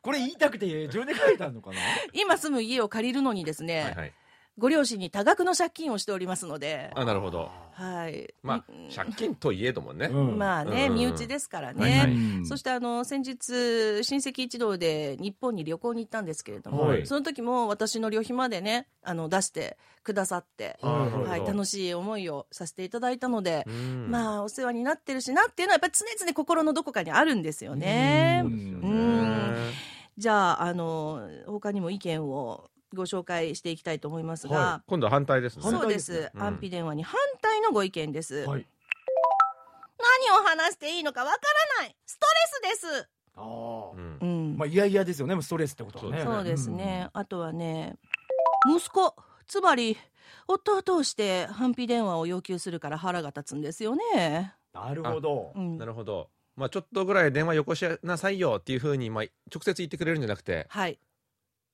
[0.00, 1.76] これ言いたくて自分で書いたのかな？
[2.14, 4.12] 今住む家を借りるのにですね、はいはい。
[4.58, 7.50] ご両親に多額の借金をしておりますので、あなるほど。
[7.72, 8.34] はい。
[8.42, 8.90] まあうん。
[8.94, 10.06] 借金といえどもね。
[10.06, 10.38] うん。
[10.38, 10.94] まあね、うん。
[10.96, 11.80] 身内ですからね。
[11.80, 12.12] はいはい。
[12.12, 12.46] うん。
[12.46, 17.06] そしてあの先日親戚一同で日本に旅行に行ったんですけれども、はい。
[17.06, 24.10] その時も私の旅費までねあの出してくださって、はい楽しい思いをさせていただいたので、うん。
[24.10, 28.42] まあお世話になってるしなっていうのはやっぱり常々心のどこかにあるんですよね。
[28.44, 28.52] うん。
[28.52, 28.56] う
[28.88, 29.56] ん。
[30.18, 35.62] じゃああの他にも意見をご紹介していきたいと思いますが、は今度は反対ですね。
[35.62, 36.06] そうです。
[36.06, 36.42] す、うん。
[36.42, 38.66] 安否電話に反対のご意見です、はい。
[39.98, 41.38] 何を話していいのかわか
[41.78, 41.96] らない。
[42.06, 42.26] スト
[42.62, 43.08] レスです。
[43.36, 43.44] ああ。
[43.94, 44.18] うん。
[44.20, 44.56] うん。
[44.58, 45.40] まあいやいやですよね。
[45.40, 46.22] ストレスってことはね。
[46.24, 47.96] そうですね、あとはね
[48.68, 49.14] 息子。
[49.46, 49.96] つまり
[50.46, 55.52] 夫を通して反否電話を要求するから腹が立つんですよね、うんなるほど。
[55.56, 55.78] うん。
[55.78, 56.30] なるほど。
[56.56, 60.98] まあちょっとぐらい電話よこしなさいよっていうふうにまあ直接言ってくれるんじゃなくて、はい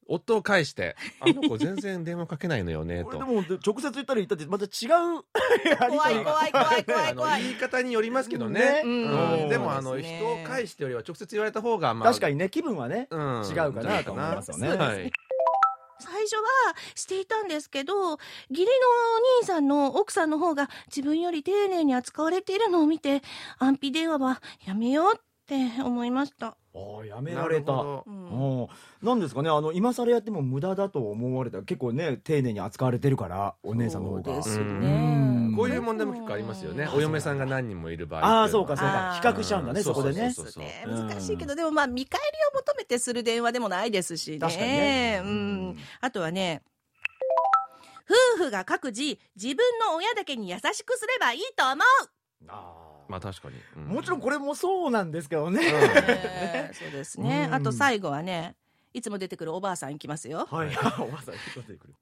[0.08, 3.12] 夫を介して あの子全然電話かけないのよねと。
[3.12, 5.24] でも直接言ったら言ったってまた違う。
[5.88, 7.42] 怖い怖い怖い怖い怖い。
[7.42, 8.60] 言い方によりますけどね。
[8.60, 9.42] ねうん。
[9.42, 9.48] うん。
[9.48, 13.44] でもあの人を介してよりは直接言われた方がまあ確かにね気分はねうん。
[13.48, 14.68] 違うかなと思いますよね。
[14.76, 15.12] はい。
[15.98, 16.42] 最初は
[16.94, 18.70] していたんですけど義理の
[19.38, 23.22] お兄さんの奥さんの方が自分より丁寧に扱われているのを見て
[23.58, 27.72] 安否電話はやめようって思いましたああやめられた。
[27.72, 28.60] なうん。
[28.60, 28.68] うん。
[29.02, 34.22] なんですかねあの今更やっても無駄だと思われた結構ね丁寧に扱われてるからお姉さんの方が。
[34.22, 34.42] で
[35.56, 36.84] こういう問題も結構ありますよね。
[36.84, 36.98] うん。
[36.98, 39.18] お嫁さんが何人もいる場合ああそうかそうか。
[39.22, 40.34] 比較しちゃうんだねうんそこでね。
[40.86, 44.38] 難しいけどでもまあ見返りを求めてする電話でもないですしね。
[44.38, 45.22] 確かにね。
[45.24, 46.62] うん、あとはね
[48.38, 51.78] 夫婦が各自自分の親だけに優しくすればいいと思う。
[52.48, 53.82] あーまあ確かに、うん。
[53.94, 57.46] もちろんこれもそうなんですけどね、ねそうですね。
[57.48, 57.54] うん。
[57.54, 58.56] あと最後はね
[58.92, 60.46] いつも出てくるおばあさんいきますよ。
[60.50, 60.68] はい。
[60.98, 61.94] おばあさん一つでくる。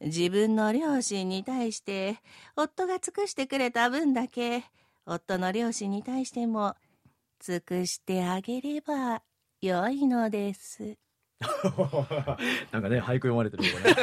[0.00, 2.18] 自分の両親に対して
[2.56, 4.64] 夫が尽くしてくれた分だけ
[5.06, 6.74] 夫の両親に対しても
[7.40, 9.22] 尽くしてあげれば
[9.60, 10.96] 良いのです。
[12.70, 13.96] なんかね俳句読まれてるよね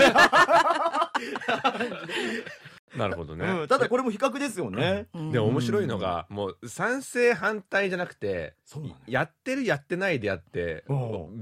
[3.00, 5.08] なるほどね、うん、ただこれも比較ですよね。
[5.14, 5.32] うん。
[5.32, 9.00] で面白いのがもう賛成反対じゃなくてそうなのよ。
[9.08, 10.94] やってるやってないでやってう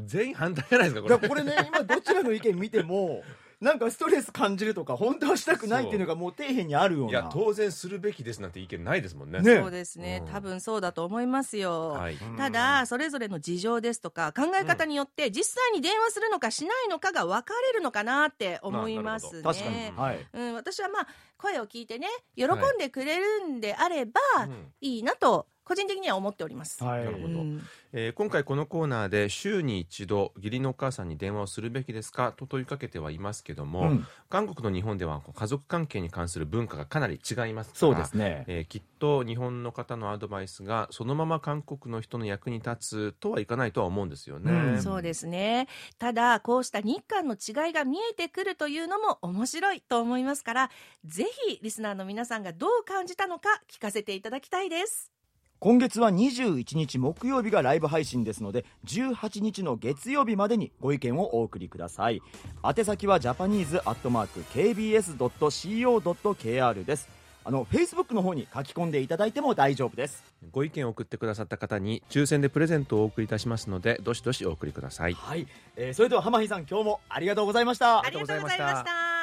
[0.05, 1.29] 全員反対じゃないですかこれ。
[1.29, 3.23] これね、今どちらの意見見ても、
[3.59, 7.09] なんかストレス感じるとか、本当はしたくないっていうのがもう底辺にあるような。
[7.11, 9.39] いや当然するべきですなんて意見ないですもんね。
[9.39, 10.21] ねそうですね。
[10.23, 10.31] うん。
[10.31, 12.15] 多分そうだと思いますよ、はい。
[12.15, 12.37] うん。
[12.37, 19.41] ただそれぞれの事情ですとか考え方によって実際に電話するのかしないのかが分かれるのかなって思いますね。
[19.41, 19.91] 確かに。
[19.95, 20.27] はい。
[20.33, 24.73] うん、私はまあ声を聞いてね喜んでくれるんであればうん。
[24.81, 26.81] いいなと個人的には思っております。
[26.83, 27.03] はい。
[27.05, 27.61] なるほどうん
[27.93, 32.31] えー今回このコーナーで週に一度義理のお母さんに電話をするべきですか？
[32.31, 38.43] と問いかけてはいますけども、うん韓国と日本ではこう家族関係に関する文化がかなり違いますからそうですね。
[38.47, 44.51] えーきっと日本の方のアドバイスがそのまま韓国の人の役に立つとはいかないとは思うんですよね。
[44.51, 45.67] うんそうですね
[45.99, 50.71] ただこうした日韓の違いが見えてくるというのも面白いと思いますから
[51.05, 55.11] ぜひリスナーの皆さんがどう感じたのか聞かせていただきたいです
[55.59, 62.21] 今月は21日木曜日がライブ配信ですので18日の月曜日までにご意見をお送りください。
[62.63, 67.09] 宛先はジャパニーズアットマーク KBS.CO.KR です。
[67.43, 70.23] あの Facebook の方に書き込んでいただいても大丈夫です。
[70.51, 75.13] ご意見を送ってくださった方に抽選でプレゼントをお送りいたしますのでどしどしお送りください。
[75.13, 78.05] はい、えーそれでは浜日さん今日もありがとうございました。
[78.05, 79.16] ありがとうございました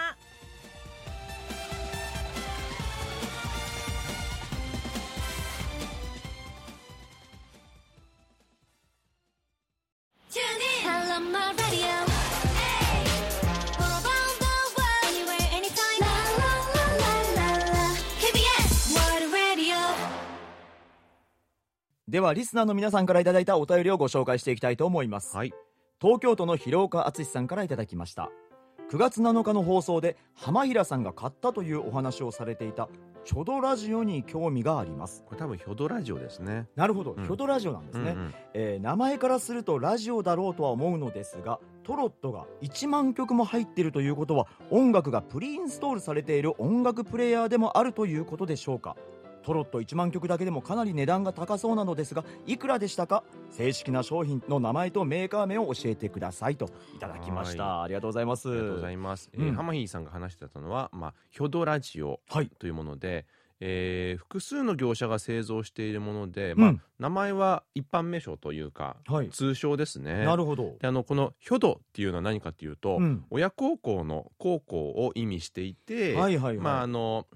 [22.14, 25.36] ではリスナーの皆さんからいただいたお便りをご紹介していきたいと思います。
[25.36, 25.52] はい、
[26.00, 28.30] 東京都の広岡敦さんからいただきました。
[28.92, 32.88] 9月7日の放送で浜平さんが買ったというお話をされていた
[33.24, 35.24] チョドラジオに興味があります。
[35.26, 36.68] これ多分ヒョドラジオですね。
[36.76, 37.24] なるほど、うん。
[37.24, 38.34] ヒョドラジオなんですね、うんうん。
[38.54, 48.94] えー名前からするとラジオだろうとは思うのですがトロットが1万曲も入っているということは音楽がプリインストールされている音楽プレイヤーでもあるということでしょうか？
[49.44, 53.22] トロット1万曲だけでもかなり値段が高そうなのですがいくらでしたか？
[53.50, 57.82] 正式な商品の名前とメーカー名を教えてくださいといただきました。
[57.82, 58.48] ありがとうございます。
[58.48, 59.30] ありがとうございます。
[59.34, 59.48] えうん。
[59.50, 62.48] ー、ハマヒーさんが話してたのは、まあ、ヒョドラジオはい。
[62.58, 63.26] というもので、
[63.60, 69.28] えー複数の業者が製造しているもので、まあうん名前は一般名称というか、はい。
[69.28, 70.24] 通称ですね。
[70.24, 70.76] なるほど。
[70.80, 73.24] であのこのヒョドっていうのは何かっていうと、うん。
[73.30, 76.14] 親孝行の孝行を意味していて、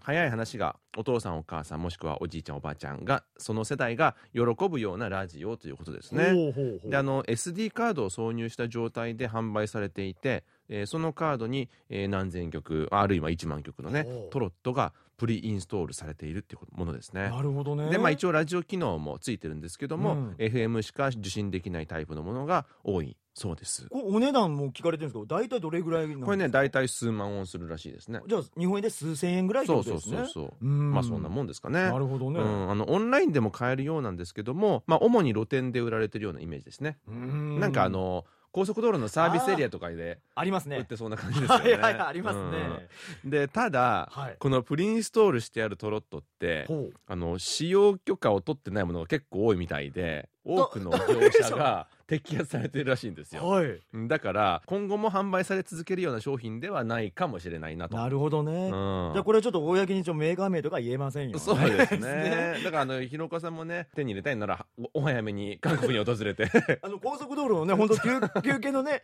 [0.00, 6.24] 早い話がお父さんお母さんもしくはおじいちゃんおばあちゃんがその世代が喜ぶようなラジオということですね。
[6.26, 6.90] ほうほうほう。
[6.90, 17.28] であの SD カードを挿入した状態で販売されていて、えーそのカードに、えー何千曲あるいは1万曲のねトロットがプリインストールされているっていうものですね。
[17.28, 23.88] なるほどねでまあ一応ラジオ機能もついてるんですけども、うん FM しか受信できないタイプのものが多いそうです。
[23.90, 26.24] お値段も聞かれてるんですけど大体どれぐらいなんですか？
[26.26, 28.20] これね大体数万ウォンするらしいですね。
[28.26, 30.66] じゃあ日本円で数千円ぐらいってそうことですねそうそうそう。
[30.66, 31.82] うんまあそんなもんですかね。
[31.82, 36.98] なるほどね、うん、あのオンラインでも買えるようなんですけども、まあ、主に露店で売られてるようなイメージですね。
[37.08, 38.24] うんなんかあの
[38.58, 40.78] 高速道路のサービスエリアとかでありますね。
[40.78, 41.72] 売ってそうな感じですよね。
[41.78, 42.88] はいはいはいありますね、
[43.24, 43.30] うん。
[43.30, 44.36] でただ、はい。
[44.36, 46.66] このプリインストールしてあるトロットって
[47.06, 53.46] あの使用許可を取ってないものが結構多いみたいで多くの業者が 摘発されてるらしいんですよ。
[53.46, 53.80] はい。
[54.08, 57.98] だから今後も販売され続けるような商品ではないかもしれないなと。
[57.98, 58.70] なるほどね、うん。
[59.12, 61.38] じゃあこれはちょっと公にちょメーカー名とか言えませんよ。
[61.38, 62.60] そうですね。
[62.64, 66.50] だからあの広岡さんもね手に入れたいならおお早めに 韓国に訪れて。
[66.80, 69.02] あの高速道路のね本当休休憩のね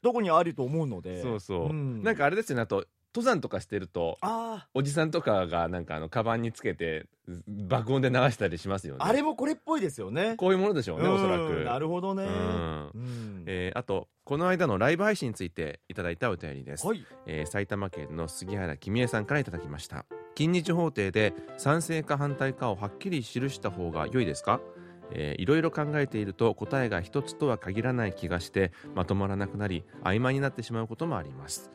[0.00, 1.20] どこにあると思うので。
[1.20, 2.02] そうそう、ん。
[2.02, 2.86] なんかあれですよねあと
[3.18, 7.06] 登山とかしてるとあおじさんとかがなんかあのカバンにつけて
[7.46, 9.00] 爆音で流したりしますよね。
[9.02, 10.34] ああれもこれっぽいですよね。
[10.36, 11.64] こういうものでしょうねおそらうんく。
[11.64, 12.24] なるほどね。
[12.24, 12.30] うん。
[12.30, 13.44] うん。
[13.46, 17.04] えーあとこの間のライブ配信についていただいたお便りです、はい。
[17.26, 20.04] えー埼玉県の杉原君江さんからいただきました。
[20.36, 24.60] 近日法廷で賛成か反対かをはっきり記した方が良いですか？
[25.10, 31.70] えーいろいろ考えていると答えが一つとは限らない気がしてまとまらなくなり曖昧になってしまうこともあります、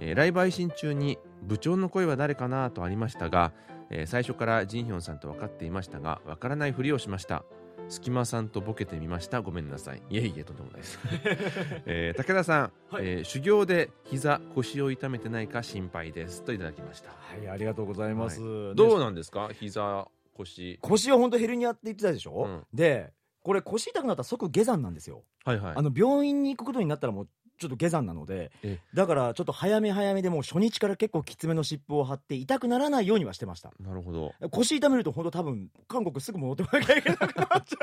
[0.00, 3.52] えーライブ配信中に部長の声は誰かなとありましたが、
[3.90, 7.44] えー最初からジンヒョンさんと分かっていましたが分からないふりをしました。
[7.88, 9.42] 隙間さんとボケてみました。
[9.42, 10.02] ごめんなさい。
[10.08, 10.98] いえいえとんでもないです、
[11.84, 13.06] えー武田さん、はい。
[13.06, 16.42] えー修行で膝腰を痛めてないか心配です。
[16.42, 17.10] といただきました。
[17.10, 18.40] はいありがとうございます、
[18.74, 19.50] どうなんですか？
[19.52, 20.78] 膝腰。
[20.80, 22.66] 腰は本当ヘルニアって言ってたでしょ、うん。
[22.72, 25.76] でこれ腰痛くなったら即下山なんですよ、はいはい。
[25.76, 33.72] あの病院に行くことになったらもうちょっと下山なのでえだからちょっと早め早めでもう初日から結構きつめの湿布を貼って痛くならないようにはしてました。
[33.80, 34.32] なるほど。
[34.50, 37.76] 腰痛めると本当多分韓国すぐ戻ってこなきゃいけなくなっちゃ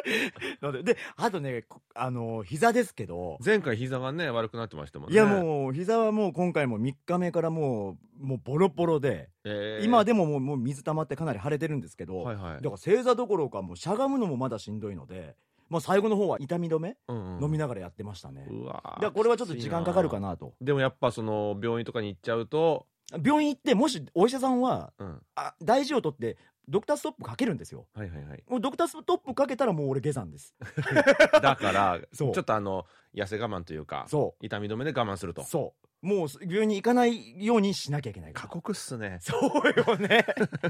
[0.61, 0.65] う。
[0.65, 3.37] のでであとねこあの膝ですけど。
[3.43, 5.13] 前回膝がね悪くなってましたもんね。
[5.13, 12.55] いやもう膝はもう今回も3日目からもうもうボロボロで、えー今でももうもう水溜まってかなり腫れてるんですけど、はいはい。
[12.55, 15.35] だから正座どころかもうしゃがむのもまだしんどいので、
[15.71, 16.97] まあ、最後の方は痛み止め？
[17.07, 17.43] うんうん。
[17.45, 20.53] 飲みながらやってましたね、うわだこれはちょっと時間かかるかなと。
[20.59, 22.87] でもやっぱその病院とかに行っちゃうと、
[23.23, 27.87] 病院行ってもしお医者さんはうん、あ大事を取ってドクターストップかけるんですよ。
[27.95, 28.43] はいはいはい。
[28.49, 30.55] もうドクターストップかけたらもう俺下山です。
[31.41, 32.29] だからちそう。
[32.29, 35.41] ょっとあの痩せ我慢というかそ痛み止めで我慢すると。
[35.41, 39.19] うそうもう病院に行かないようにしなきゃいけない過酷っすね。
[39.21, 40.25] そうよね。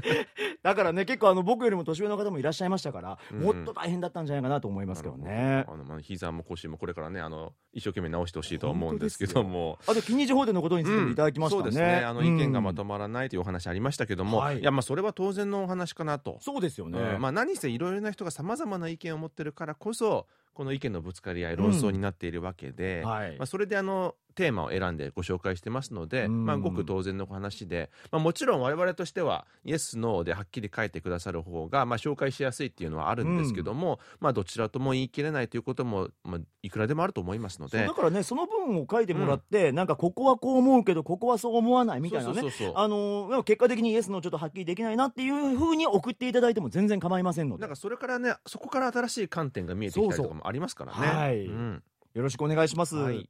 [0.62, 3.40] だからね結構あの僕よりも年上の方もいらっしゃいましたから、うん。
[3.40, 5.64] もっと大変だったんじゃないかなと思いますけどね。
[5.66, 9.78] あのまあ膝も腰もこれからねあの一生懸命直してほしいとは思うんですけども。
[9.86, 12.04] あと近日法典のことについてもいただきましたね、そうですね。
[12.04, 14.60] あの意見がまとままらないというお話ありましたけども、はい。
[14.60, 17.20] い、やまあそれは当然のお話かなと、そうですよね、うん。
[17.22, 23.36] まあ何せいろいろな人がさまざまな意見を持ってるからこそこの意見のぶつかり合い論争になっているわけで、はい。
[23.38, 26.46] まあ、それであのテーマを選んでご紹介してますので、うん。
[26.46, 37.78] まあ、ごく当然の話で、まあ、もちろん我々としてはイエス・ノーではっきり書いてくださる方が、まあ、紹介しやすいっていうのはあるんですけども、まあ、どちらとも言い切れないということも、まあ、いくらでもあると思いますので。
[37.78, 37.94] そうだ。
[37.94, 42.34] からねその文を書いてもらって、なんかここはこう思うけどここはそう思わないみたいなね。
[42.40, 42.74] そうそうそうそう。
[42.76, 47.60] あのー結果的にイエスのちょっとはっきりできないなっていうふうに送っていただいても全然構いませんので。
[47.60, 51.06] なんかそれからねそこから新しい観点が見えてきたりとかもありますからね。
[51.06, 51.50] はいう。
[51.50, 51.82] ん。
[52.14, 53.28] よろしくお願いします、はい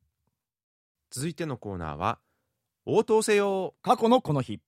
[1.14, 2.18] 続いてのコーナーは
[2.86, 3.74] 「応答せよ。
[3.82, 4.62] 過去のこの日。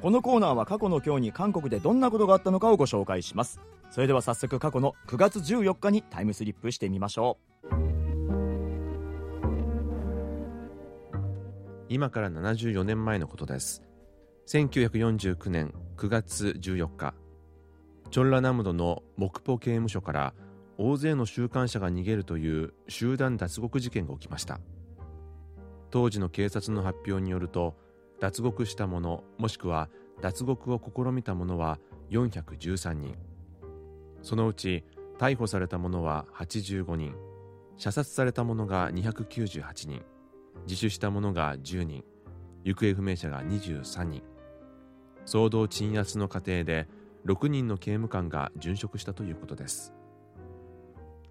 [0.00, 3.60] このコーナーは過去の今日に韓国でどんなことがあったのかをご紹介します。
[3.90, 7.38] それでは早速過去の9月14日にタイムスリップしてみましょ
[11.90, 13.82] 今から74年前のことです。
[14.48, 17.14] 1949年9月14日
[18.10, 20.34] チョンラナムドの木ポ刑務所から
[20.78, 24.58] 大勢の収監者が逃げるという集団脱獄事件が起きました。
[25.90, 27.76] 当時の警察の発表によると
[28.20, 29.88] 脱獄した者もしくは
[30.20, 31.78] 脱獄を試みた者は
[32.10, 33.16] 413人。
[34.22, 34.84] そのうち
[35.18, 37.14] 逮捕された者は85人。
[37.76, 40.02] 射殺された者が298人。
[40.66, 42.04] 自首した者が10人。
[42.64, 44.22] 行方不明者が23人
[45.26, 46.88] 騒動鎮圧の過程で
[47.26, 49.94] 6人の刑務官が殉職したということです。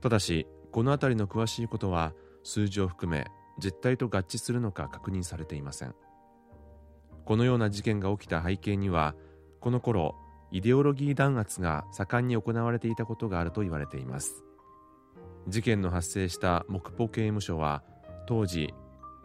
[0.02, 3.28] ただしこの辺りの詳しいことは数字を含め
[3.62, 5.96] 実態と合致するのか確認されていません。
[7.26, 9.16] このような事件が起きた背景には
[9.60, 10.16] この頃
[10.52, 14.44] イデオロギー弾圧が盛んに行われていたことがあると言われています。
[15.48, 17.84] 事件の発生した木ポ刑務所は
[18.28, 18.74] 当時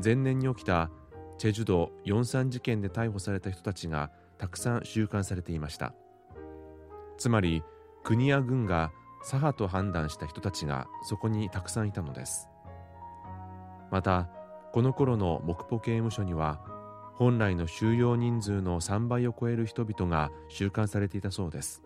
[0.03, 0.91] 前年に起きた
[1.39, 5.95] チェジュド43事件で逮捕された人たちがたくさん収監されていました。
[7.17, 7.63] つまり
[8.03, 12.49] 国や軍が左派と判断した人たちがそこにたくさんいたのです。
[13.91, 14.29] また
[14.73, 16.61] この頃の木ポ刑務所には
[17.15, 21.83] 本来の収容人数の3倍を超える人々が収監されていたそうです。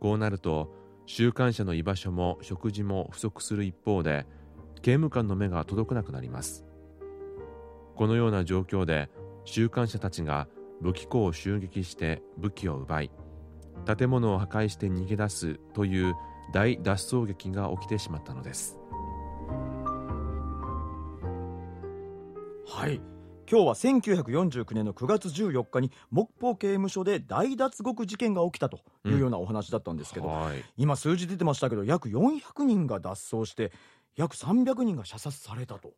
[0.00, 0.72] こうなると
[1.06, 4.26] 収監者の居場所も食事も不足する一方で
[4.76, 6.64] 刑務官の目が届かなくなります。
[7.94, 9.10] このような状況で
[9.44, 10.48] 収監者たちが
[10.80, 13.10] 武器庫を襲撃して武器を奪い
[13.84, 16.14] 建物を破壊して逃げ出すという
[16.52, 18.76] 大脱走劇が起きてしまったのです。
[22.66, 23.00] はい。
[23.50, 30.64] 今日は1949年の9月14日に木浦刑務所で大脱獄事件が起きたというようなお話だったんですけど、はい。
[30.76, 33.72] 今数字出てましたけど約400人が脱走して
[34.14, 35.94] 約300人が射殺されたと。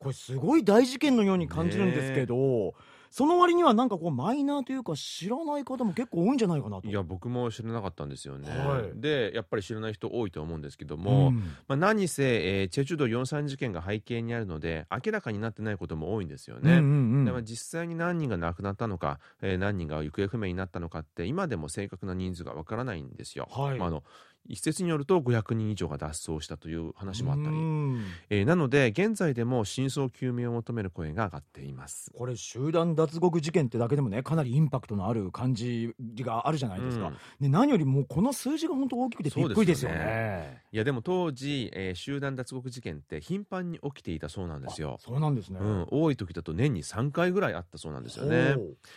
[0.00, 2.74] これすごい大事件のように感じるんですけど、
[3.10, 6.88] その割にはなんかこうマイナーというか知らない方も結構多いんじゃないかなと。
[6.88, 9.00] いや僕も知らなかったんですよね、はい。
[9.00, 11.36] でやっぱり知らない人多いと思うんですけどうも、ん。
[11.68, 17.44] まあ、何せ、えーチェジュ島43事件が背景にあるので明らかになってないことも多いんですよね、うんうんうん。
[17.44, 23.48] 実際に何人が亡くなったのか、えー何人が行方不明になったのかって今でも正確な人数がわからないんですよ。
[23.50, 23.78] はい。
[23.78, 24.02] まあ、あの
[24.48, 28.04] 一説によると500人以上が脱走したという話もあったり、うん。
[28.30, 32.10] えーなので現在でも真相究明を求める声が上がっています。
[32.16, 37.14] これ集団脱獄事件ってだけでもねかなりインパクトのある感じがあるじゃないですか、うん。
[37.40, 40.62] で何よりもうこの数字が本当大きくてびっくりですよそうですよね。
[40.72, 44.98] いやでも当時、えー集団脱獄事件って頻繁に起きていたそうなんですよ。
[45.00, 45.02] あ。
[45.02, 48.56] そうなんですね、うん、多い時だと年に3回ぐらいあったそうなんですよね。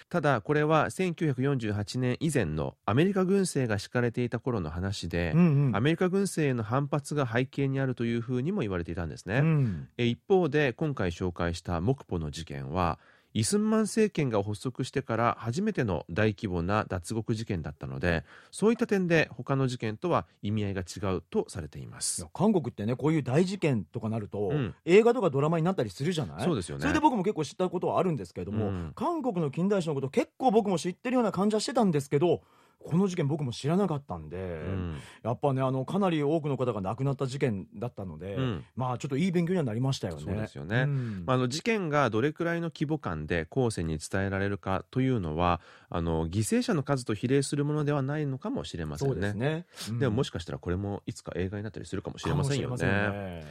[0.09, 5.75] ただこれは1948年以前のアメリカ軍政が敷かれていた頃の話で、うんうん。
[5.75, 9.87] アメリカ軍政への反発が背景にあるというふうにも言われていたんですね、うん。
[9.97, 12.99] え一方で今回紹介したモクポの事件は
[13.35, 22.25] イスンマン政権が発足してから初めての大規模な脱獄事件だったのでそういった点で他の事件とは意味合いが違うとされています。
[22.33, 24.73] 韓国ってねこういう大事件とかなると、うん。
[24.83, 26.43] 映画とかドラマになったりするじゃない？
[26.43, 26.81] そうですよね。
[26.81, 28.93] それで僕も結構知ったことはあるんですけれども、うん。
[28.95, 32.41] 韓国の近代史のこと結構僕も知ってるような感じはしてたんですけど
[32.79, 34.39] この事件僕も知らなかったんで、う
[34.71, 34.97] ん。
[35.21, 38.65] やっぱねあのかなり多くの方が亡くなった事件だったので、うん。
[38.75, 40.23] まあちょっといい勉強にはなりましたよね。
[40.23, 40.85] そうですよね。
[40.85, 41.25] ん。
[41.25, 45.59] まあ、あの事件がどれくらいの規模感で後世に伝えられるかというのは
[45.89, 49.65] あの犠牲者の数と比例するものではないのかもしれませそうんでね。
[49.73, 49.99] すね。
[49.99, 53.43] でももししかしたらこれもいつか映画になったりするかもしれませんよね。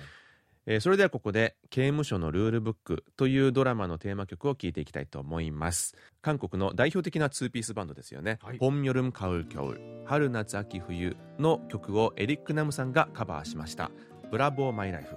[0.68, 5.96] ねえーそれではここで刑務所のルールブックというドラマのテーマ曲を聴いていきたいと思います。
[6.20, 8.58] 韓国の代表的なツーピースバンドですよね、はい。
[8.58, 9.80] ポンミョルムカウルキョウル。
[10.04, 13.90] 春夏秋冬の曲をエリック・ナムさんがカバーしました。
[14.30, 15.16] ブラボーマイライフ。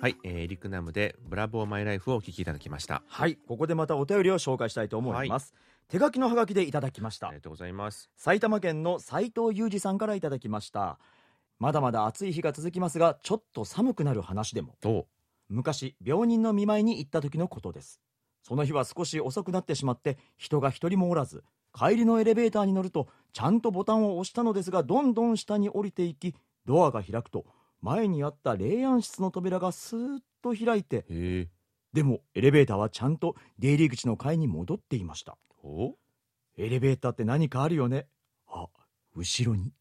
[0.00, 3.02] はい、えーエリック・ナムでブラボーマイライフをお聴きいただきました。
[3.06, 3.38] はい。
[3.46, 5.54] ここでまたお便りを紹介したいと思います。
[5.88, 7.36] 手書きのハガキでいただきましたあり。
[7.36, 10.98] がとうございます埼玉県の斉藤裕二さんからいただきました。
[11.58, 14.74] まだまだ暑い日が続きますがちょっと寒くなる話でも。
[14.84, 15.06] お
[15.48, 18.00] 昔病人の見舞いに行った時のことです
[18.42, 26.34] その日は少し遅くなってしまって人が一人もおらず帰りのエレベーターに乗るとちゃんとボタンを押したのですがどんどん下に降りていき
[26.64, 27.44] ドアが開くと
[27.80, 31.04] 前にあった霊安室の扉がスーッと開いて
[31.92, 35.94] でもエレベーターはちゃんと出入り口の階に戻っていましたお？
[36.58, 38.06] エレベーターって何かあるよね。
[38.48, 38.66] あ
[39.14, 39.72] 後ろに。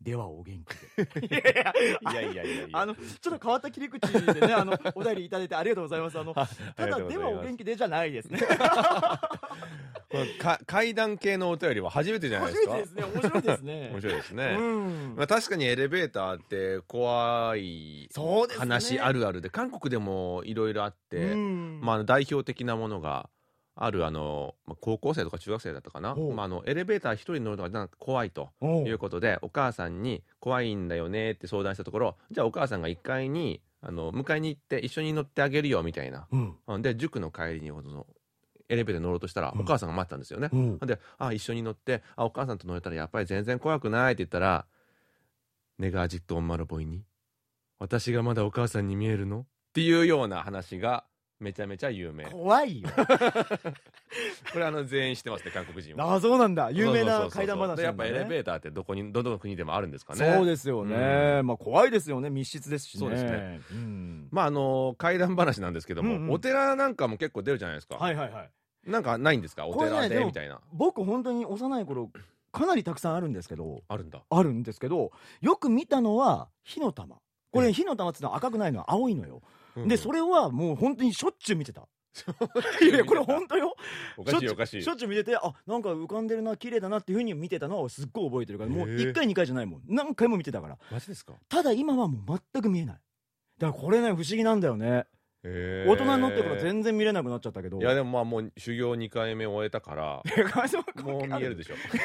[0.00, 1.28] ではお元気で。
[2.10, 6.18] いやいやいや あのちょっと変わった切り口でねあのお便りいただいてありがとうございます。
[6.18, 6.32] あの
[6.74, 8.40] ただではお元気でじゃないですね。
[8.40, 13.06] このか怪談系のお便りは初めてじゃない初ですか？
[13.06, 13.12] めてですね。
[13.12, 13.88] 面白いですね。
[13.92, 15.14] 面白いですね、うん。
[15.16, 18.08] まあ、確かにエレベーターって怖い
[18.58, 21.80] 話あるあるで韓国でもいろいろあって、うん。
[21.82, 23.28] まあ、代表的なものが
[23.82, 36.26] あるあの、まあ、高校生とか中学生だったかな、まあ、あのエレベーター一人乗るのがなんか怖いということでお母さんに怖いんだよねって相談したところじゃあお母さんが1階にあの迎えに行って一緒に乗ってあげるよみたいな。
[36.30, 36.56] うん。
[36.66, 36.82] うん。
[36.82, 38.06] で塾の帰りにその
[38.68, 39.62] エレベーターに乗ろうとしたらうん。
[39.62, 40.78] お母さんが待ってたんですよね、うん。
[40.80, 44.66] であ一緒に乗ってあお母さんと乗れたらやっぱり全然怖くないって言ったら
[45.78, 47.04] 「ネガージットオンマロボイに
[47.78, 51.04] 私がまだお母さんに見えるの?」っていうような話が
[51.40, 52.24] めちゃめちゃ有名。
[52.26, 52.88] こ怖いよ。
[54.54, 56.14] れあの全員知ってますね韓国人は。
[56.14, 56.70] あそうなんだ。
[56.70, 60.32] 有名な怪談話やっぱエレベーターってどこにどの国でもあるんですかね。
[60.34, 62.28] そうですよね、まあ怖いですよね。
[62.28, 63.00] 密室ですしね。
[63.00, 66.30] そうですね、うん、まああの怪談話なんですけども、うんうん。
[66.30, 68.50] お寺なんかも結構出るじゃないですか、はいはいはい。
[68.86, 69.66] なんかないんですか？
[69.66, 70.60] お寺でもでみたいな。
[70.72, 72.10] 僕本当に幼い頃
[72.52, 74.22] かなりたくさんあるんですけどあるんだ。
[74.28, 75.10] あるんですけど
[75.40, 77.16] よく見たのは火の玉。
[77.52, 81.86] こうんれ火の玉ってのは赤くないのは青いのよ、うんでそれはもう本当にしょっちゅう見てた。
[82.82, 83.74] いやいやこれ本当よ。
[84.16, 84.82] おかしいおかしい。
[84.82, 89.82] しょっちゅう見ててあなんか浮かんでるな綺麗だなっていうふうに見てたのをすっごい覚えてるからもうへえ1回2回じゃないもん。
[89.86, 90.78] 何回も見てたから。
[90.90, 91.34] マジですか？
[91.48, 93.00] ただ今はもう全く見えない。
[93.58, 95.04] だからこれね不思議なんだよね
[95.42, 97.78] 大人になってから全然見れなくなっちゃったけど。
[97.78, 100.22] いやでもまあもう修行2回目終えたから
[101.02, 101.74] もう見えるでしょ、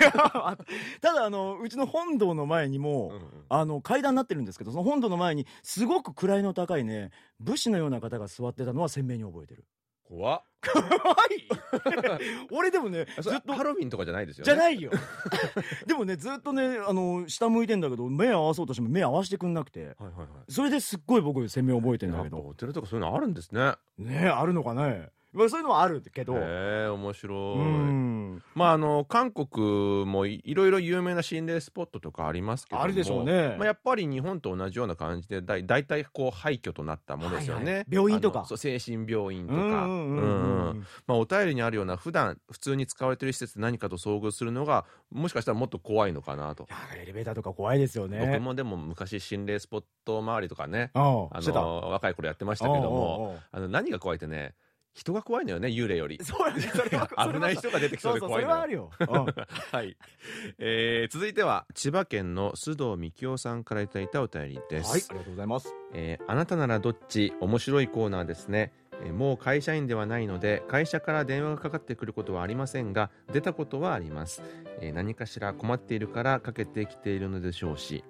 [1.02, 3.22] ただあのうちの本堂の前にも、うんうん。
[3.50, 9.66] あの階段になってるんですけどその本堂の前にすごく位の高いね武士のような方が座ってたのは鮮明に覚えてる
[10.08, 10.42] 怖っ。
[10.66, 12.50] はい。
[12.52, 13.54] 俺でもねずっと。
[13.54, 14.46] ハロウィンとかじゃないですよね。
[14.46, 14.92] じゃないよ。
[15.86, 19.86] でもねずっとねあの下向いてんだけど目合わそうとしても目合わせてくんなくて。
[19.86, 20.52] はいはいはい。
[20.52, 22.40] それですっごい僕鮮明覚えてんだけど。
[22.40, 23.74] お寺とかそういうのあるんですね。
[23.98, 26.36] ねあるのかねまあそういうのはあるけど。
[26.36, 26.40] へ
[26.86, 27.60] え面白い。
[27.60, 28.44] うん。
[28.54, 32.84] まああの韓国もいいろいろ有名な心霊スポットとかありますけども。
[32.84, 33.56] あるでしょうね。
[33.58, 37.86] まあ、やっぱり日本と同じような感じでだい大体こう廃墟となったものですよね、はいはい。
[37.90, 38.46] 病院とか。
[38.46, 39.60] そう精神病院とか。
[41.08, 48.20] まあ、お便りにあるような普段普通に使われてる施設で何かと遭遇するのがもしかしたらもっと怖いのかなと、いやエレベーターとか怖いですよね。
[48.20, 51.00] 僕もでも昔心霊スポット周りとかねあ
[51.32, 54.56] の若い頃やってましたけどもあの何が怖いってね
[54.96, 56.18] 人が怖いのよね幽霊より。
[56.24, 58.92] そうやねそれは 危ない人が出てきそうで怖いのよ。
[58.98, 59.36] そうそうそれはあるよ、
[59.70, 59.78] うん。
[59.78, 59.98] はい、
[60.58, 65.76] えー続いては千葉県の須藤幹夫さんからいただいたお便りです、はいありがとうございます。
[65.94, 68.72] えーあなたならどっち面白いコーナーですね、
[69.04, 74.42] えーもう会社員ではないので会社から電話がかかってくることはありませんが出たことはあります、
[74.80, 78.06] えー何かしら困っているからかけてきているのでしょうし、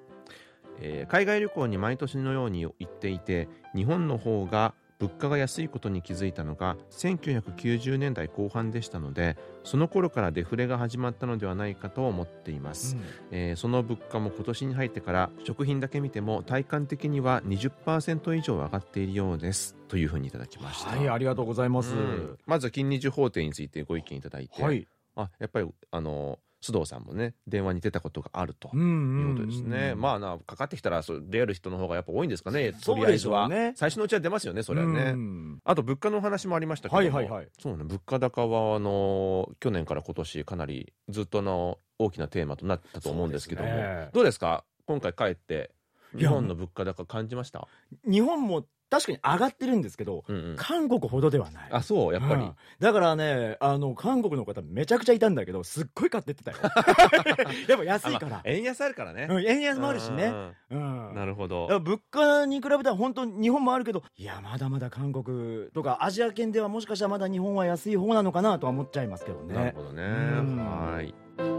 [0.80, 12.96] えー海外旅行に毎年のように行っていて日本の方が物価が安いことに気づいたのが1990年代後半でしたのでその頃からデフレが始まったのではないかと思っています、
[13.32, 19.76] えーその物価も今年に入ってから食品だけ見ても体感的には20%以上上がっているようです。
[19.88, 22.38] というふうにいただきました、はいありがとうございます、うん。
[22.46, 24.88] まずは金二重法廷についてご意見いただいて、はい。
[25.16, 28.70] あやっぱりあの須藤さんもね電話に出たことがあると。
[28.74, 29.94] うんいうことですね。
[29.96, 32.74] まあな、かかってきたら、そう出る人の方がやっぱ多いんですかね。
[32.74, 35.12] とりあえずはね最初のうちは出ますよね、それはね。
[35.12, 44.64] うんあと物価のお話もありましたけども、はいはいはいそうね、物価高はあの去年から今年かなりずっとの大きなテーマとなったと思うんですけども、そうねどうですか？
[44.86, 45.72] 今回帰って
[46.18, 47.68] 日本の物価高感じました？
[48.06, 50.56] 日本も確かに上がってるんですけど、うんうん。
[50.58, 51.70] 韓国ほどではない。
[51.72, 52.56] あそうやっぱり、うん。
[52.80, 56.58] だからねあの韓国の方めちゃくちゃいたんだけどすっごい買ってってたよ。
[57.68, 60.34] やっぱ安いかあまらあ円安あるからね、うん円安もあるしね。
[60.72, 61.68] うんなるほど。
[61.80, 69.54] 物価に比べたら本当日本もあるけどいやまだまだ韓国とかアジア圏ではもしかしたらまだ日本は安い方なのかなとは思っちゃいますけどね。
[69.54, 70.04] なるほどね。
[70.04, 70.58] うん。
[70.58, 71.55] はい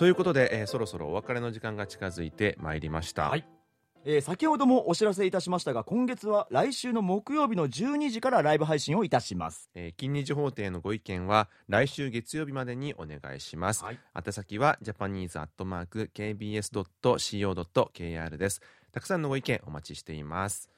[0.00, 3.44] ということで、えーそろそろお別れの時間が近づいてまいりました、はい。
[4.06, 9.68] えー先ほどもお知らせいたしましたが今月は来週の木曜日の12時からライブ配信をいたします。
[9.74, 13.98] えー金日法廷のご意見は来週月曜日までにお願いします、はい。
[14.16, 18.62] 宛先はジャパニーズアットマーク KBS.CO.KR です。
[18.92, 20.70] たくさんのご意見お待ちしています。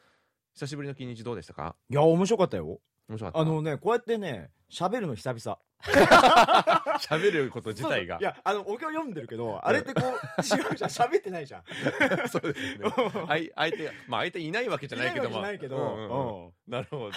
[0.54, 1.76] 久しぶりの金日どうでしたか？
[1.88, 2.80] いや面白かったよ。
[3.08, 3.38] 面白かった。
[3.38, 5.58] あのねこうやってね喋るの久々
[7.00, 8.18] 喋ること自体が。
[8.20, 10.04] いや、あの、お経読んでるけど、あれってこう、
[10.40, 11.62] 違うじゃん、喋ってないじゃん。
[12.28, 12.90] そうですね。
[13.56, 15.38] 相手、まあ相手いないわけじゃないけども。
[15.40, 17.12] いないけど、うんうん、なるほど。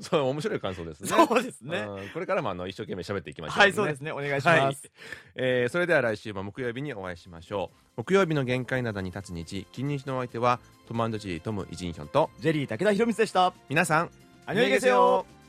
[0.00, 1.08] そう、面白い感想ですね。
[1.08, 1.86] そうですね。
[2.12, 4.12] これからもあの一生懸命喋っていきましょう、ね、はい、そうですね。
[4.12, 4.56] お願いします。
[4.56, 4.76] はい、
[5.36, 8.02] えー、それでは来週も木曜日にお会いしましょう。
[8.02, 13.54] 木曜日の限界などに立つ日、金日のお相手はトムジートムイジンヒョンとジェリー武田博光でした。
[13.68, 14.10] 皆さん、
[14.46, 15.43] ありがとうございます。